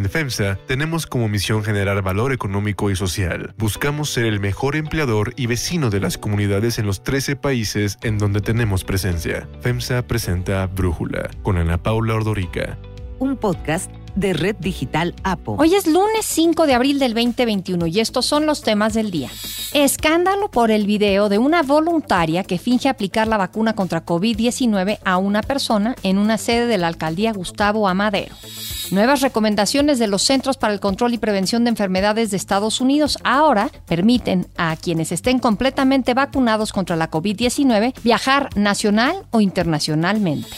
En 0.00 0.08
FEMSA 0.08 0.56
tenemos 0.66 1.06
como 1.06 1.28
misión 1.28 1.62
generar 1.62 2.00
valor 2.00 2.32
económico 2.32 2.90
y 2.90 2.96
social. 2.96 3.52
Buscamos 3.58 4.08
ser 4.08 4.24
el 4.24 4.40
mejor 4.40 4.74
empleador 4.74 5.34
y 5.36 5.44
vecino 5.44 5.90
de 5.90 6.00
las 6.00 6.16
comunidades 6.16 6.78
en 6.78 6.86
los 6.86 7.04
13 7.04 7.36
países 7.36 7.98
en 8.00 8.16
donde 8.16 8.40
tenemos 8.40 8.82
presencia. 8.82 9.46
FEMSA 9.60 10.00
presenta 10.06 10.66
Brújula 10.68 11.28
con 11.42 11.58
Ana 11.58 11.76
Paula 11.76 12.14
Ordorica. 12.14 12.78
Un 13.18 13.36
podcast 13.36 13.90
de 14.14 14.32
Red 14.32 14.56
Digital 14.56 15.14
APO. 15.22 15.56
Hoy 15.58 15.74
es 15.74 15.86
lunes 15.86 16.24
5 16.24 16.66
de 16.66 16.72
abril 16.72 16.98
del 16.98 17.12
2021 17.12 17.86
y 17.86 18.00
estos 18.00 18.24
son 18.24 18.46
los 18.46 18.62
temas 18.62 18.94
del 18.94 19.10
día. 19.10 19.28
Escándalo 19.74 20.50
por 20.50 20.70
el 20.70 20.86
video 20.86 21.28
de 21.28 21.36
una 21.36 21.62
voluntaria 21.62 22.42
que 22.42 22.58
finge 22.58 22.88
aplicar 22.88 23.28
la 23.28 23.36
vacuna 23.36 23.74
contra 23.74 24.06
COVID-19 24.06 24.98
a 25.04 25.18
una 25.18 25.42
persona 25.42 25.94
en 26.02 26.16
una 26.16 26.38
sede 26.38 26.66
de 26.68 26.78
la 26.78 26.86
alcaldía 26.86 27.34
Gustavo 27.34 27.86
Amadero. 27.86 28.34
Nuevas 28.90 29.20
recomendaciones 29.20 30.00
de 30.00 30.08
los 30.08 30.22
Centros 30.22 30.56
para 30.56 30.72
el 30.72 30.80
Control 30.80 31.14
y 31.14 31.18
Prevención 31.18 31.62
de 31.62 31.70
Enfermedades 31.70 32.32
de 32.32 32.36
Estados 32.36 32.80
Unidos 32.80 33.18
ahora 33.22 33.70
permiten 33.86 34.48
a 34.56 34.74
quienes 34.74 35.12
estén 35.12 35.38
completamente 35.38 36.12
vacunados 36.12 36.72
contra 36.72 36.96
la 36.96 37.08
COVID-19 37.08 37.94
viajar 38.02 38.48
nacional 38.56 39.26
o 39.30 39.40
internacionalmente. 39.40 40.48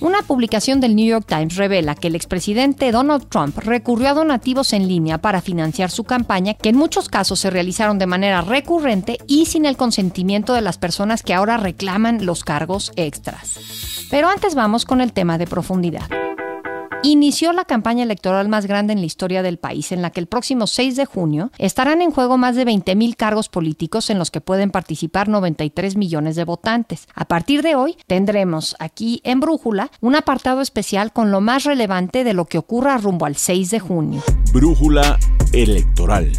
Una 0.00 0.22
publicación 0.22 0.80
del 0.80 0.96
New 0.96 1.06
York 1.06 1.26
Times 1.28 1.54
revela 1.54 1.94
que 1.94 2.08
el 2.08 2.16
expresidente 2.16 2.90
Donald 2.90 3.28
Trump 3.28 3.56
recurrió 3.58 4.08
a 4.08 4.14
donativos 4.14 4.72
en 4.72 4.88
línea 4.88 5.18
para 5.18 5.40
financiar 5.40 5.92
su 5.92 6.02
campaña, 6.02 6.54
que 6.54 6.70
en 6.70 6.76
muchos 6.76 7.08
casos 7.08 7.38
se 7.38 7.50
realizaron 7.50 8.00
de 8.00 8.06
manera 8.06 8.42
recurrente 8.42 9.18
y 9.28 9.46
sin 9.46 9.64
el 9.64 9.76
consentimiento 9.76 10.54
de 10.54 10.60
las 10.60 10.76
personas 10.76 11.22
que 11.22 11.34
ahora 11.34 11.56
reclaman 11.56 12.26
los 12.26 12.42
cargos 12.42 12.90
extras. 12.96 13.60
Pero 14.10 14.28
antes 14.28 14.56
vamos 14.56 14.84
con 14.84 15.00
el 15.00 15.12
tema 15.12 15.38
de 15.38 15.46
profundidad 15.46 16.25
inició 17.06 17.52
la 17.52 17.64
campaña 17.64 18.02
electoral 18.02 18.48
más 18.48 18.66
grande 18.66 18.92
en 18.92 19.00
la 19.00 19.06
historia 19.06 19.42
del 19.42 19.58
país, 19.58 19.92
en 19.92 20.02
la 20.02 20.10
que 20.10 20.20
el 20.20 20.26
próximo 20.26 20.66
6 20.66 20.96
de 20.96 21.06
junio 21.06 21.50
estarán 21.58 22.02
en 22.02 22.10
juego 22.10 22.36
más 22.36 22.56
de 22.56 22.66
20.000 22.66 23.16
cargos 23.16 23.48
políticos 23.48 24.10
en 24.10 24.18
los 24.18 24.30
que 24.30 24.40
pueden 24.40 24.70
participar 24.70 25.28
93 25.28 25.96
millones 25.96 26.36
de 26.36 26.44
votantes. 26.44 27.08
A 27.14 27.26
partir 27.26 27.62
de 27.62 27.74
hoy 27.74 27.96
tendremos 28.06 28.76
aquí 28.78 29.20
en 29.24 29.40
Brújula 29.40 29.90
un 30.00 30.16
apartado 30.16 30.60
especial 30.60 31.12
con 31.12 31.30
lo 31.30 31.40
más 31.40 31.64
relevante 31.64 32.24
de 32.24 32.34
lo 32.34 32.46
que 32.46 32.58
ocurra 32.58 32.98
rumbo 32.98 33.26
al 33.26 33.36
6 33.36 33.70
de 33.70 33.80
junio. 33.80 34.22
Brújula 34.52 35.18
electoral. 35.52 36.32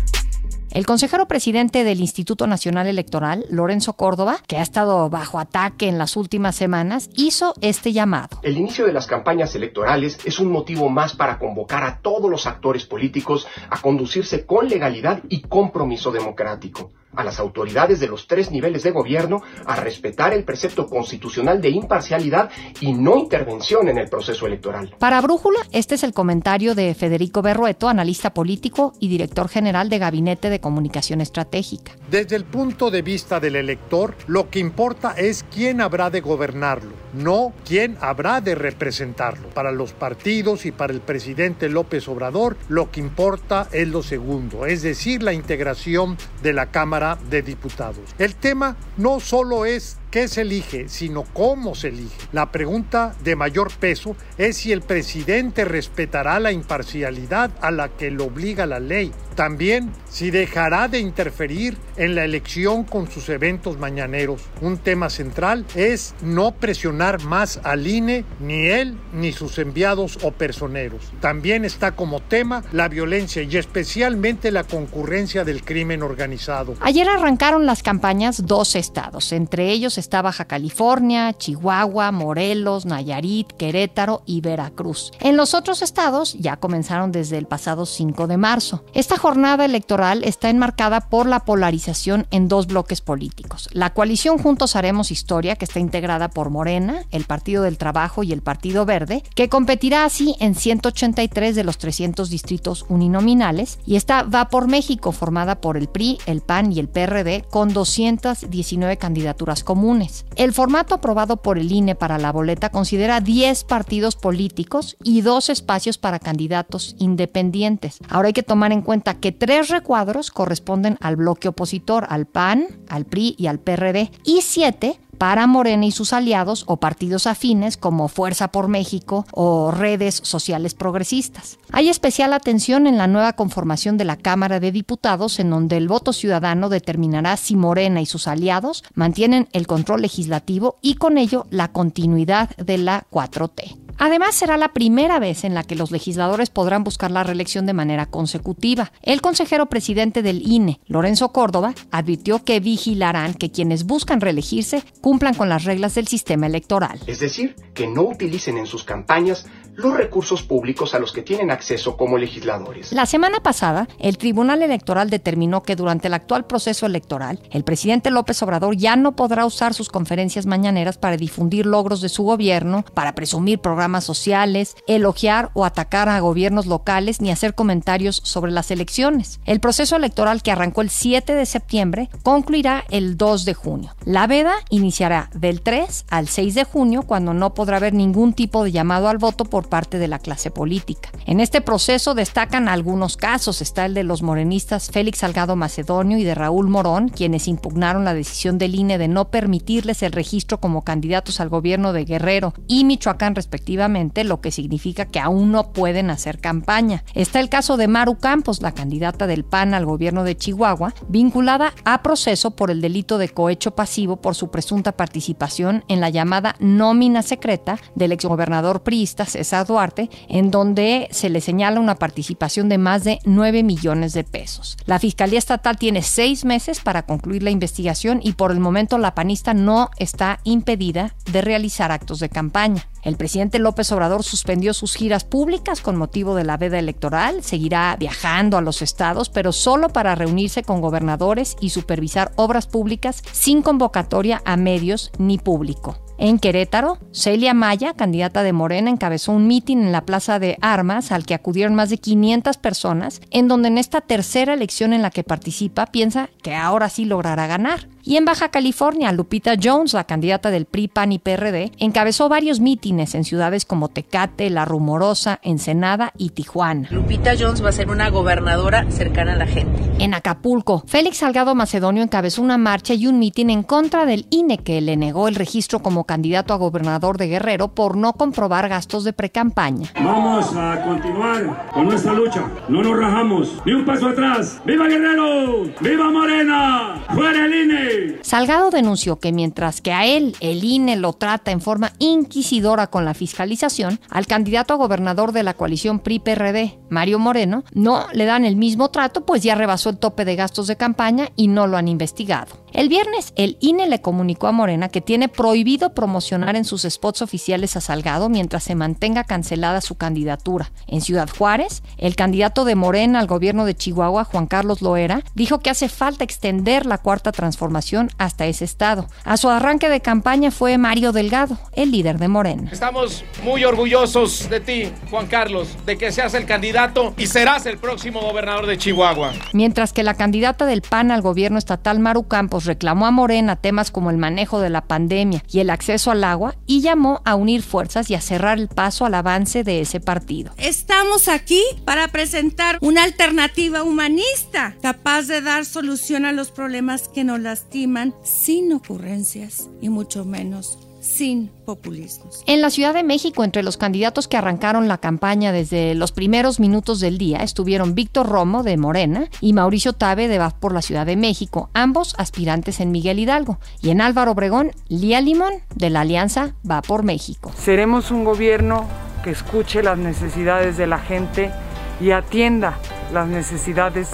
El 0.71 0.85
consejero 0.85 1.27
presidente 1.27 1.83
del 1.83 2.01
Instituto 2.01 2.45
Nacional 2.45 2.87
Electoral, 2.87 3.45
Lorenzo 3.49 3.93
Córdoba, 3.93 4.37
que 4.47 4.57
ha 4.57 4.61
estado 4.61 5.09
bajo 5.09 5.39
ataque 5.39 5.87
en 5.87 5.97
las 5.97 6.17
últimas 6.17 6.55
semanas, 6.55 7.09
hizo 7.15 7.53
este 7.61 7.93
llamado. 7.93 8.39
El 8.43 8.57
inicio 8.57 8.85
de 8.85 8.93
las 8.93 9.07
campañas 9.07 9.55
electorales 9.55 10.19
es 10.25 10.39
un 10.39 10.51
motivo 10.51 10.89
más 10.89 11.15
para 11.15 11.39
convocar 11.39 11.83
a 11.83 11.99
todos 12.01 12.29
los 12.29 12.45
actores 12.45 12.85
políticos 12.85 13.47
a 13.69 13.81
conducirse 13.81 14.45
con 14.45 14.67
legalidad 14.67 15.23
y 15.29 15.41
compromiso 15.41 16.11
democrático 16.11 16.91
a 17.15 17.23
las 17.23 17.39
autoridades 17.39 17.99
de 17.99 18.07
los 18.07 18.27
tres 18.27 18.51
niveles 18.51 18.83
de 18.83 18.91
gobierno 18.91 19.41
a 19.65 19.75
respetar 19.75 20.33
el 20.33 20.43
precepto 20.43 20.87
constitucional 20.87 21.61
de 21.61 21.69
imparcialidad 21.69 22.49
y 22.79 22.93
no 22.93 23.17
intervención 23.17 23.87
en 23.87 23.97
el 23.97 24.09
proceso 24.09 24.45
electoral. 24.45 24.95
Para 24.99 25.21
Brújula, 25.21 25.59
este 25.71 25.95
es 25.95 26.03
el 26.03 26.13
comentario 26.13 26.75
de 26.75 26.93
Federico 26.93 27.41
Berrueto, 27.41 27.89
analista 27.89 28.33
político 28.33 28.93
y 28.99 29.07
director 29.07 29.49
general 29.49 29.89
de 29.89 29.99
Gabinete 29.99 30.49
de 30.49 30.59
Comunicación 30.59 31.21
Estratégica. 31.21 31.93
Desde 32.09 32.35
el 32.35 32.45
punto 32.45 32.91
de 32.91 33.01
vista 33.01 33.39
del 33.39 33.55
elector, 33.55 34.15
lo 34.27 34.49
que 34.49 34.59
importa 34.59 35.13
es 35.17 35.45
quién 35.53 35.81
habrá 35.81 36.09
de 36.09 36.21
gobernarlo, 36.21 36.91
no 37.13 37.53
quién 37.65 37.97
habrá 38.01 38.41
de 38.41 38.55
representarlo. 38.55 39.49
Para 39.49 39.71
los 39.71 39.93
partidos 39.93 40.65
y 40.65 40.71
para 40.71 40.93
el 40.93 41.01
presidente 41.01 41.69
López 41.69 42.07
Obrador, 42.07 42.57
lo 42.69 42.91
que 42.91 42.99
importa 42.99 43.67
es 43.71 43.87
lo 43.87 44.03
segundo, 44.03 44.65
es 44.65 44.81
decir, 44.81 45.23
la 45.23 45.33
integración 45.33 46.17
de 46.41 46.53
la 46.53 46.67
Cámara 46.67 46.96
de 47.29 47.43
Diputados. 47.43 48.15
El 48.17 48.33
tema 48.33 48.75
no 48.97 49.19
solo 49.19 49.65
es 49.65 49.97
qué 50.17 50.27
se 50.27 50.41
elige, 50.41 50.89
sino 50.89 51.25
cómo 51.31 51.75
se 51.75 51.89
elige. 51.89 52.17
La 52.31 52.51
pregunta 52.51 53.15
de 53.23 53.35
mayor 53.35 53.71
peso 53.71 54.15
es 54.39 54.57
si 54.57 54.71
el 54.71 54.81
presidente 54.81 55.63
respetará 55.63 56.39
la 56.39 56.51
imparcialidad 56.51 57.51
a 57.61 57.69
la 57.69 57.89
que 57.89 58.09
lo 58.09 58.25
obliga 58.25 58.65
la 58.65 58.79
ley. 58.79 59.11
También 59.35 59.91
si 60.09 60.31
dejará 60.31 60.87
de 60.87 60.97
interferir 60.97 61.77
en 61.95 62.15
la 62.15 62.25
elección 62.25 62.83
con 62.83 63.11
sus 63.11 63.29
eventos 63.29 63.77
mañaneros. 63.77 64.41
Un 64.61 64.79
tema 64.79 65.11
central 65.11 65.63
es 65.75 66.15
no 66.23 66.53
presionar 66.53 67.23
más 67.23 67.59
al 67.63 67.85
INE, 67.85 68.25
ni 68.39 68.65
él, 68.65 68.97
ni 69.13 69.31
sus 69.31 69.59
enviados 69.59 70.17
o 70.23 70.31
personeros. 70.31 71.11
También 71.21 71.65
está 71.65 71.91
como 71.91 72.19
tema 72.19 72.63
la 72.71 72.87
violencia 72.87 73.43
y 73.43 73.57
especialmente 73.57 74.49
la 74.49 74.63
concurrencia 74.63 75.43
del 75.43 75.63
crimen 75.63 76.01
organizado. 76.01 76.73
Ayer 76.79 77.07
arrancaron 77.07 77.67
las 77.67 77.83
campañas 77.83 78.47
dos 78.47 78.75
estados, 78.75 79.31
entre 79.31 79.69
ellos 79.69 79.99
está 80.07 80.21
Baja 80.21 80.45
California, 80.45 81.33
Chihuahua, 81.33 82.13
Morelos, 82.13 82.85
Nayarit, 82.85 83.51
Querétaro 83.51 84.21
y 84.25 84.39
Veracruz. 84.39 85.11
En 85.19 85.35
los 85.35 85.53
otros 85.53 85.81
estados 85.81 86.33
ya 86.35 86.55
comenzaron 86.55 87.11
desde 87.11 87.37
el 87.37 87.45
pasado 87.45 87.85
5 87.85 88.25
de 88.27 88.37
marzo. 88.37 88.85
Esta 88.93 89.17
jornada 89.17 89.65
electoral 89.65 90.23
está 90.23 90.49
enmarcada 90.49 91.01
por 91.01 91.27
la 91.27 91.43
polarización 91.43 92.25
en 92.31 92.47
dos 92.47 92.67
bloques 92.67 93.01
políticos. 93.01 93.67
La 93.73 93.93
coalición 93.93 94.37
Juntos 94.37 94.77
Haremos 94.77 95.11
Historia, 95.11 95.57
que 95.57 95.65
está 95.65 95.81
integrada 95.81 96.29
por 96.29 96.51
Morena, 96.51 97.03
el 97.11 97.25
Partido 97.25 97.63
del 97.63 97.77
Trabajo 97.77 98.23
y 98.23 98.31
el 98.31 98.41
Partido 98.41 98.85
Verde, 98.85 99.23
que 99.35 99.49
competirá 99.49 100.05
así 100.05 100.37
en 100.39 100.55
183 100.55 101.53
de 101.53 101.65
los 101.65 101.77
300 101.77 102.29
distritos 102.29 102.85
uninominales, 102.87 103.79
y 103.85 103.97
está 103.97 104.23
Va 104.23 104.47
por 104.47 104.69
México, 104.69 105.11
formada 105.11 105.59
por 105.59 105.75
el 105.75 105.89
PRI, 105.89 106.17
el 106.27 106.39
PAN 106.39 106.71
y 106.71 106.79
el 106.79 106.87
PRD, 106.87 107.43
con 107.49 107.73
219 107.73 108.95
candidaturas 108.95 109.65
comunes. 109.65 109.86
El 110.35 110.53
formato 110.53 110.95
aprobado 110.95 111.37
por 111.37 111.57
el 111.57 111.71
INE 111.71 111.95
para 111.95 112.17
la 112.17 112.33
boleta 112.33 112.69
considera 112.69 113.21
10 113.21 113.63
partidos 113.63 114.15
políticos 114.17 114.97
y 115.01 115.21
dos 115.21 115.49
espacios 115.49 115.97
para 115.97 116.19
candidatos 116.19 116.95
independientes. 116.99 117.99
Ahora 118.09 118.27
hay 118.27 118.33
que 118.33 118.43
tomar 118.43 118.73
en 118.73 118.81
cuenta 118.81 119.13
que 119.13 119.31
tres 119.31 119.69
recuadros 119.69 120.29
corresponden 120.31 120.97
al 120.99 121.15
bloque 121.15 121.47
opositor, 121.47 122.05
al 122.09 122.25
PAN, 122.25 122.67
al 122.89 123.05
PRI 123.05 123.35
y 123.37 123.47
al 123.47 123.59
PRD, 123.59 124.11
y 124.25 124.41
siete 124.41 124.99
para 125.17 125.47
Morena 125.47 125.85
y 125.85 125.91
sus 125.91 126.13
aliados 126.13 126.63
o 126.67 126.77
partidos 126.77 127.27
afines 127.27 127.77
como 127.77 128.07
Fuerza 128.07 128.49
por 128.49 128.67
México 128.67 129.25
o 129.31 129.71
redes 129.71 130.19
sociales 130.23 130.73
progresistas. 130.73 131.57
Hay 131.71 131.89
especial 131.89 132.33
atención 132.33 132.87
en 132.87 132.97
la 132.97 133.07
nueva 133.07 133.33
conformación 133.33 133.97
de 133.97 134.05
la 134.05 134.17
Cámara 134.17 134.59
de 134.59 134.71
Diputados 134.71 135.39
en 135.39 135.49
donde 135.49 135.77
el 135.77 135.87
voto 135.87 136.13
ciudadano 136.13 136.69
determinará 136.69 137.37
si 137.37 137.55
Morena 137.55 138.01
y 138.01 138.05
sus 138.05 138.27
aliados 138.27 138.83
mantienen 138.93 139.47
el 139.53 139.67
control 139.67 140.01
legislativo 140.01 140.77
y 140.81 140.95
con 140.95 141.17
ello 141.17 141.45
la 141.49 141.71
continuidad 141.71 142.55
de 142.57 142.77
la 142.77 143.05
4T. 143.11 143.86
Además, 143.97 144.35
será 144.35 144.57
la 144.57 144.73
primera 144.73 145.19
vez 145.19 145.43
en 145.43 145.53
la 145.53 145.63
que 145.63 145.75
los 145.75 145.91
legisladores 145.91 146.49
podrán 146.49 146.83
buscar 146.83 147.11
la 147.11 147.23
reelección 147.23 147.65
de 147.65 147.73
manera 147.73 148.05
consecutiva. 148.05 148.91
El 149.01 149.21
consejero 149.21 149.67
presidente 149.67 150.21
del 150.21 150.41
INE, 150.47 150.79
Lorenzo 150.85 151.29
Córdoba, 151.29 151.73
advirtió 151.91 152.43
que 152.43 152.59
vigilarán 152.59 153.33
que 153.33 153.51
quienes 153.51 153.85
buscan 153.85 154.21
reelegirse 154.21 154.83
cumplan 155.01 155.33
con 155.33 155.49
las 155.49 155.63
reglas 155.63 155.95
del 155.95 156.07
sistema 156.07 156.45
electoral. 156.45 156.99
Es 157.07 157.19
decir, 157.19 157.55
que 157.73 157.87
no 157.87 158.03
utilicen 158.03 158.57
en 158.57 158.67
sus 158.67 158.83
campañas 158.83 159.45
los 159.77 159.95
recursos 159.95 160.41
públicos 160.41 160.95
a 160.95 160.99
los 160.99 161.11
que 161.13 161.21
tienen 161.21 161.51
acceso 161.51 161.97
como 161.97 162.17
legisladores. 162.17 162.91
La 162.91 163.05
semana 163.05 163.41
pasada, 163.41 163.87
el 163.99 164.17
Tribunal 164.17 164.63
Electoral 164.63 165.11
determinó 165.11 165.61
que 165.61 165.75
durante 165.75 166.07
el 166.07 166.15
actual 166.15 166.45
proceso 166.45 166.87
electoral, 166.87 167.39
el 167.51 167.63
presidente 167.63 168.09
López 168.09 168.41
Obrador 168.41 168.75
ya 168.75 168.95
no 168.95 169.15
podrá 169.15 169.45
usar 169.45 169.75
sus 169.75 169.89
conferencias 169.89 170.47
mañaneras 170.47 170.97
para 170.97 171.15
difundir 171.15 171.67
logros 171.67 172.01
de 172.01 172.09
su 172.09 172.23
gobierno, 172.23 172.85
para 172.95 173.13
presumir 173.13 173.59
programas 173.59 174.03
sociales, 174.03 174.75
elogiar 174.87 175.51
o 175.53 175.63
atacar 175.63 176.09
a 176.09 176.19
gobiernos 176.19 176.65
locales 176.65 177.21
ni 177.21 177.29
hacer 177.29 177.53
comentarios 177.53 178.19
sobre 178.23 178.51
las 178.51 178.71
elecciones. 178.71 179.39
El 179.45 179.59
proceso 179.59 179.95
electoral 179.95 180.41
que 180.41 180.51
arrancó 180.51 180.81
el 180.81 180.89
7 180.89 181.35
de 181.35 181.45
septiembre 181.45 182.09
concluirá 182.23 182.83
el 182.89 183.15
2 183.15 183.45
de 183.45 183.53
junio. 183.53 183.95
La 184.05 184.25
veda 184.25 184.55
iniciará 184.71 185.29
del 185.35 185.61
3 185.61 186.05
al 186.09 186.27
6 186.27 186.55
de 186.55 186.63
junio 186.63 187.03
cuando 187.03 187.35
no 187.35 187.53
podrá 187.53 187.77
haber 187.77 187.93
ningún 187.93 188.33
tipo 188.33 188.63
de 188.63 188.71
llamado 188.71 189.07
al 189.07 189.19
voto 189.19 189.45
por 189.45 189.66
parte 189.69 189.99
de 189.99 190.07
la 190.07 190.19
clase 190.19 190.51
política. 190.51 191.09
En 191.25 191.39
este 191.39 191.61
proceso 191.61 192.13
destacan 192.13 192.67
algunos 192.67 193.17
casos. 193.17 193.61
Está 193.61 193.85
el 193.85 193.93
de 193.93 194.03
los 194.03 194.21
morenistas 194.21 194.89
Félix 194.89 195.19
Salgado 195.19 195.55
Macedonio 195.55 196.17
y 196.17 196.23
de 196.23 196.35
Raúl 196.35 196.69
Morón, 196.69 197.09
quienes 197.09 197.47
impugnaron 197.47 198.05
la 198.05 198.13
decisión 198.13 198.57
del 198.57 198.75
INE 198.75 198.97
de 198.97 199.07
no 199.07 199.29
permitirles 199.29 200.03
el 200.03 200.11
registro 200.11 200.59
como 200.59 200.83
candidatos 200.83 201.39
al 201.39 201.49
gobierno 201.49 201.93
de 201.93 202.05
Guerrero 202.05 202.53
y 202.67 202.85
Michoacán 202.85 203.35
respectivamente, 203.35 204.23
lo 204.23 204.41
que 204.41 204.51
significa 204.51 205.05
que 205.05 205.19
aún 205.19 205.51
no 205.51 205.73
pueden 205.73 206.09
hacer 206.09 206.39
campaña. 206.39 207.03
Está 207.13 207.39
el 207.39 207.49
caso 207.49 207.77
de 207.77 207.87
Maru 207.87 208.17
Campos, 208.17 208.61
la 208.61 208.73
candidata 208.73 209.27
del 209.27 209.43
PAN 209.43 209.73
al 209.73 209.85
gobierno 209.85 210.23
de 210.23 210.37
Chihuahua, 210.37 210.93
vinculada 211.09 211.73
a 211.83 212.01
proceso 212.03 212.51
por 212.51 212.71
el 212.71 212.81
delito 212.81 213.17
de 213.17 213.29
cohecho 213.29 213.71
pasivo 213.71 214.17
por 214.17 214.35
su 214.35 214.49
presunta 214.49 214.91
participación 214.93 215.83
en 215.87 215.99
la 215.99 216.09
llamada 216.09 216.55
nómina 216.59 217.21
secreta 217.21 217.79
del 217.95 218.11
exgobernador 218.11 218.83
priista 218.83 219.25
César 219.25 219.56
Duarte, 219.63 220.09
en 220.29 220.51
donde 220.51 221.07
se 221.11 221.29
le 221.29 221.41
señala 221.41 221.79
una 221.79 221.95
participación 221.95 222.69
de 222.69 222.77
más 222.77 223.03
de 223.03 223.19
9 223.25 223.63
millones 223.63 224.13
de 224.13 224.23
pesos. 224.23 224.77
La 224.85 224.99
Fiscalía 224.99 225.39
Estatal 225.39 225.77
tiene 225.77 226.01
seis 226.01 226.45
meses 226.45 226.79
para 226.79 227.03
concluir 227.03 227.43
la 227.43 227.51
investigación 227.51 228.19
y 228.23 228.33
por 228.33 228.51
el 228.51 228.59
momento 228.59 228.97
la 228.97 229.15
panista 229.15 229.53
no 229.53 229.89
está 229.97 230.39
impedida 230.43 231.15
de 231.31 231.41
realizar 231.41 231.91
actos 231.91 232.19
de 232.19 232.29
campaña. 232.29 232.87
El 233.03 233.15
presidente 233.15 233.59
López 233.59 233.91
Obrador 233.91 234.23
suspendió 234.23 234.73
sus 234.73 234.95
giras 234.95 235.23
públicas 235.23 235.81
con 235.81 235.95
motivo 235.95 236.35
de 236.35 236.43
la 236.43 236.57
veda 236.57 236.77
electoral, 236.77 237.43
seguirá 237.43 237.95
viajando 237.97 238.57
a 238.57 238.61
los 238.61 238.81
estados, 238.81 239.29
pero 239.29 239.51
solo 239.51 239.89
para 239.89 240.15
reunirse 240.15 240.63
con 240.63 240.81
gobernadores 240.81 241.55
y 241.61 241.69
supervisar 241.69 242.31
obras 242.35 242.67
públicas 242.67 243.23
sin 243.31 243.61
convocatoria 243.61 244.41
a 244.45 244.57
medios 244.57 245.11
ni 245.17 245.37
público. 245.37 245.97
En 246.19 246.39
Querétaro, 246.39 246.97
Celia 247.11 247.53
Maya, 247.53 247.93
candidata 247.93 248.41
de 248.41 248.51
Morena, 248.51 248.89
encabezó 248.89 249.33
un 249.33 249.45
mitin 249.45 249.83
en 249.83 249.91
la 249.91 250.03
Plaza 250.03 250.39
de 250.39 250.57
Armas 250.61 251.11
al 251.11 251.27
que 251.27 251.35
acudieron 251.35 251.75
más 251.75 251.91
de 251.91 251.99
500 251.99 252.57
personas, 252.57 253.21
en 253.29 253.47
donde 253.47 253.67
en 253.67 253.77
esta 253.77 254.01
tercera 254.01 254.55
elección 254.55 254.93
en 254.93 255.03
la 255.03 255.11
que 255.11 255.23
participa 255.23 255.85
piensa 255.85 256.29
que 256.41 256.55
ahora 256.55 256.89
sí 256.89 257.05
logrará 257.05 257.45
ganar. 257.45 257.87
Y 258.07 258.15
en 258.15 258.23
Baja 258.23 258.47
California, 258.51 259.11
Lupita 259.11 259.55
Jones, 259.61 259.93
la 259.93 260.05
candidata 260.05 260.49
del 260.49 260.63
PRI, 260.65 260.87
PAN 260.87 261.11
y 261.11 261.19
PRD, 261.19 261.73
encabezó 261.77 262.29
varios 262.29 262.61
mítines 262.61 263.13
en 263.15 263.25
ciudades 263.25 263.65
como 263.65 263.89
Tecate, 263.89 264.49
La 264.49 264.63
Rumorosa, 264.63 265.41
Ensenada 265.43 266.13
y 266.17 266.29
Tijuana. 266.29 266.87
Lupita 266.89 267.33
Jones 267.37 267.61
va 267.61 267.67
a 267.67 267.73
ser 267.73 267.89
una 267.89 268.09
gobernadora 268.09 268.89
cercana 268.89 269.33
a 269.33 269.35
la 269.35 269.45
gente. 269.45 269.83
En 269.99 270.13
Acapulco, 270.13 270.85
Félix 270.87 271.17
Salgado 271.17 271.53
Macedonio 271.53 272.01
encabezó 272.01 272.41
una 272.41 272.57
marcha 272.57 272.93
y 272.93 273.07
un 273.07 273.19
mitin 273.19 273.49
en 273.49 273.63
contra 273.63 274.05
del 274.05 274.25
INE 274.29 274.59
que 274.59 274.79
le 274.79 274.95
negó 274.95 275.27
el 275.27 275.35
registro 275.35 275.79
como 275.79 276.05
candidato 276.05 276.53
a 276.53 276.57
gobernador 276.57 277.17
de 277.17 277.27
Guerrero 277.27 277.75
por 277.75 277.97
no 277.97 278.13
comprobar 278.13 278.69
gastos 278.69 279.03
de 279.03 279.11
precampaña. 279.11 279.91
Vamos 280.01 280.55
a 280.55 280.81
continuar 280.81 281.71
con 281.73 281.83
nuestra 281.83 282.13
lucha. 282.13 282.49
No 282.69 282.81
nos 282.81 282.97
rajamos. 282.97 283.61
Ni 283.65 283.73
un 283.73 283.83
paso 283.83 284.07
atrás. 284.07 284.61
¡Viva 284.63 284.87
Guerrero! 284.87 285.65
¡Viva 285.81 286.09
Morena! 286.09 287.03
¡Fuera 287.13 287.43
el 287.43 287.53
INE! 287.53 287.96
Salgado 288.21 288.69
denunció 288.69 289.19
que 289.19 289.31
mientras 289.31 289.81
que 289.81 289.93
a 289.93 290.05
él 290.05 290.35
el 290.39 290.63
INE 290.63 290.95
lo 290.95 291.13
trata 291.13 291.51
en 291.51 291.61
forma 291.61 291.93
inquisidora 291.99 292.87
con 292.87 293.05
la 293.05 293.13
fiscalización, 293.13 293.99
al 294.09 294.27
candidato 294.27 294.73
a 294.73 294.77
gobernador 294.77 295.31
de 295.31 295.43
la 295.43 295.53
coalición 295.53 295.99
PRI-PRD, 295.99 296.79
Mario 296.89 297.19
Moreno, 297.19 297.63
no 297.73 298.07
le 298.13 298.25
dan 298.25 298.45
el 298.45 298.55
mismo 298.55 298.89
trato 298.89 299.25
pues 299.25 299.43
ya 299.43 299.55
rebasó 299.55 299.89
el 299.89 299.97
tope 299.97 300.25
de 300.25 300.35
gastos 300.35 300.67
de 300.67 300.77
campaña 300.77 301.29
y 301.35 301.47
no 301.47 301.67
lo 301.67 301.77
han 301.77 301.87
investigado. 301.87 302.66
El 302.73 302.89
viernes, 302.89 303.31
el 303.37 303.57
INE 303.61 303.87
le 303.87 304.01
comunicó 304.01 304.47
a 304.47 304.51
Morena 304.51 304.89
que 304.89 304.99
tiene 304.99 305.29
prohibido 305.29 305.93
promocionar 305.93 306.57
en 306.57 306.65
sus 306.65 306.83
spots 306.83 307.21
oficiales 307.21 307.77
a 307.77 307.81
Salgado 307.81 308.27
mientras 308.27 308.65
se 308.65 308.75
mantenga 308.75 309.23
cancelada 309.23 309.79
su 309.79 309.95
candidatura. 309.95 310.71
En 310.85 310.99
Ciudad 310.99 311.29
Juárez, 311.29 311.81
el 311.97 312.15
candidato 312.17 312.65
de 312.65 312.75
Morena 312.75 313.19
al 313.19 313.27
gobierno 313.27 313.63
de 313.63 313.75
Chihuahua, 313.75 314.25
Juan 314.25 314.47
Carlos 314.47 314.81
Loera, 314.81 315.23
dijo 315.33 315.59
que 315.59 315.69
hace 315.69 315.87
falta 315.87 316.25
extender 316.25 316.85
la 316.85 316.97
cuarta 316.97 317.31
transformación 317.31 318.09
hasta 318.17 318.45
ese 318.45 318.65
estado. 318.65 319.07
A 319.23 319.37
su 319.37 319.49
arranque 319.49 319.87
de 319.89 320.01
campaña 320.01 320.51
fue 320.51 320.77
Mario 320.77 321.13
Delgado, 321.13 321.57
el 321.71 321.91
líder 321.91 322.17
de 322.19 322.27
Morena. 322.27 322.69
Estamos 322.71 323.23
muy 323.43 323.63
orgullosos 323.63 324.49
de 324.49 324.59
ti, 324.59 324.91
Juan 325.09 325.27
Carlos, 325.27 325.69
de 325.85 325.97
que 325.97 326.11
seas 326.11 326.33
el 326.33 326.45
candidato 326.45 327.13
y 327.17 327.27
serás 327.27 327.65
el 327.65 327.77
próximo 327.77 328.19
gobernador 328.19 328.65
de 328.65 328.77
Chihuahua. 328.77 329.31
Mientras 329.53 329.93
que 329.93 330.03
la 330.03 330.15
candidata 330.15 330.65
del 330.65 330.81
PAN 330.81 331.11
al 331.11 331.21
gobierno 331.21 331.57
estatal, 331.57 331.99
Maru 331.99 332.27
Campos, 332.27 332.56
reclamó 332.65 333.05
a 333.05 333.11
Morena 333.11 333.55
temas 333.55 333.91
como 333.91 334.09
el 334.09 334.17
manejo 334.17 334.59
de 334.59 334.69
la 334.69 334.81
pandemia 334.81 335.43
y 335.49 335.59
el 335.59 335.69
acceso 335.69 336.11
al 336.11 336.23
agua 336.23 336.55
y 336.65 336.81
llamó 336.81 337.21
a 337.25 337.35
unir 337.35 337.61
fuerzas 337.61 338.09
y 338.09 338.15
a 338.15 338.21
cerrar 338.21 338.59
el 338.59 338.67
paso 338.67 339.05
al 339.05 339.13
avance 339.13 339.63
de 339.63 339.81
ese 339.81 339.99
partido. 339.99 340.51
Estamos 340.57 341.27
aquí 341.27 341.63
para 341.85 342.07
presentar 342.09 342.77
una 342.81 343.03
alternativa 343.03 343.83
humanista 343.83 344.75
capaz 344.81 345.23
de 345.23 345.41
dar 345.41 345.65
solución 345.65 346.25
a 346.25 346.31
los 346.31 346.51
problemas 346.51 347.07
que 347.07 347.23
nos 347.23 347.39
lastiman 347.39 348.13
sin 348.23 348.73
ocurrencias 348.73 349.69
y 349.81 349.89
mucho 349.89 350.25
menos 350.25 350.79
sin 351.07 351.49
populismos. 351.65 352.43
En 352.45 352.61
la 352.61 352.69
Ciudad 352.69 352.93
de 352.93 353.03
México, 353.03 353.43
entre 353.43 353.63
los 353.63 353.77
candidatos 353.77 354.27
que 354.27 354.37
arrancaron 354.37 354.87
la 354.87 354.97
campaña 354.97 355.51
desde 355.51 355.95
los 355.95 356.11
primeros 356.11 356.59
minutos 356.59 356.99
del 356.99 357.17
día, 357.17 357.37
estuvieron 357.39 357.95
Víctor 357.95 358.27
Romo 358.27 358.63
de 358.63 358.77
Morena 358.77 359.29
y 359.41 359.53
Mauricio 359.53 359.93
Tabe 359.93 360.27
de 360.27 360.37
Va 360.37 360.51
por 360.51 360.73
la 360.73 360.81
Ciudad 360.81 361.05
de 361.05 361.15
México, 361.15 361.69
ambos 361.73 362.13
aspirantes 362.17 362.79
en 362.79 362.91
Miguel 362.91 363.19
Hidalgo. 363.19 363.59
Y 363.81 363.89
en 363.89 364.01
Álvaro 364.01 364.31
Obregón, 364.31 364.71
Lía 364.89 365.21
Limón 365.21 365.53
de 365.75 365.89
la 365.89 366.01
Alianza 366.01 366.55
Va 366.69 366.81
por 366.81 367.03
México. 367.03 367.51
Seremos 367.57 368.11
un 368.11 368.23
gobierno 368.23 368.85
que 369.23 369.31
escuche 369.31 369.81
las 369.81 369.97
necesidades 369.97 370.77
de 370.77 370.87
la 370.87 370.99
gente 370.99 371.51
y 371.99 372.11
atienda 372.11 372.77
las 373.13 373.27
necesidades 373.27 374.09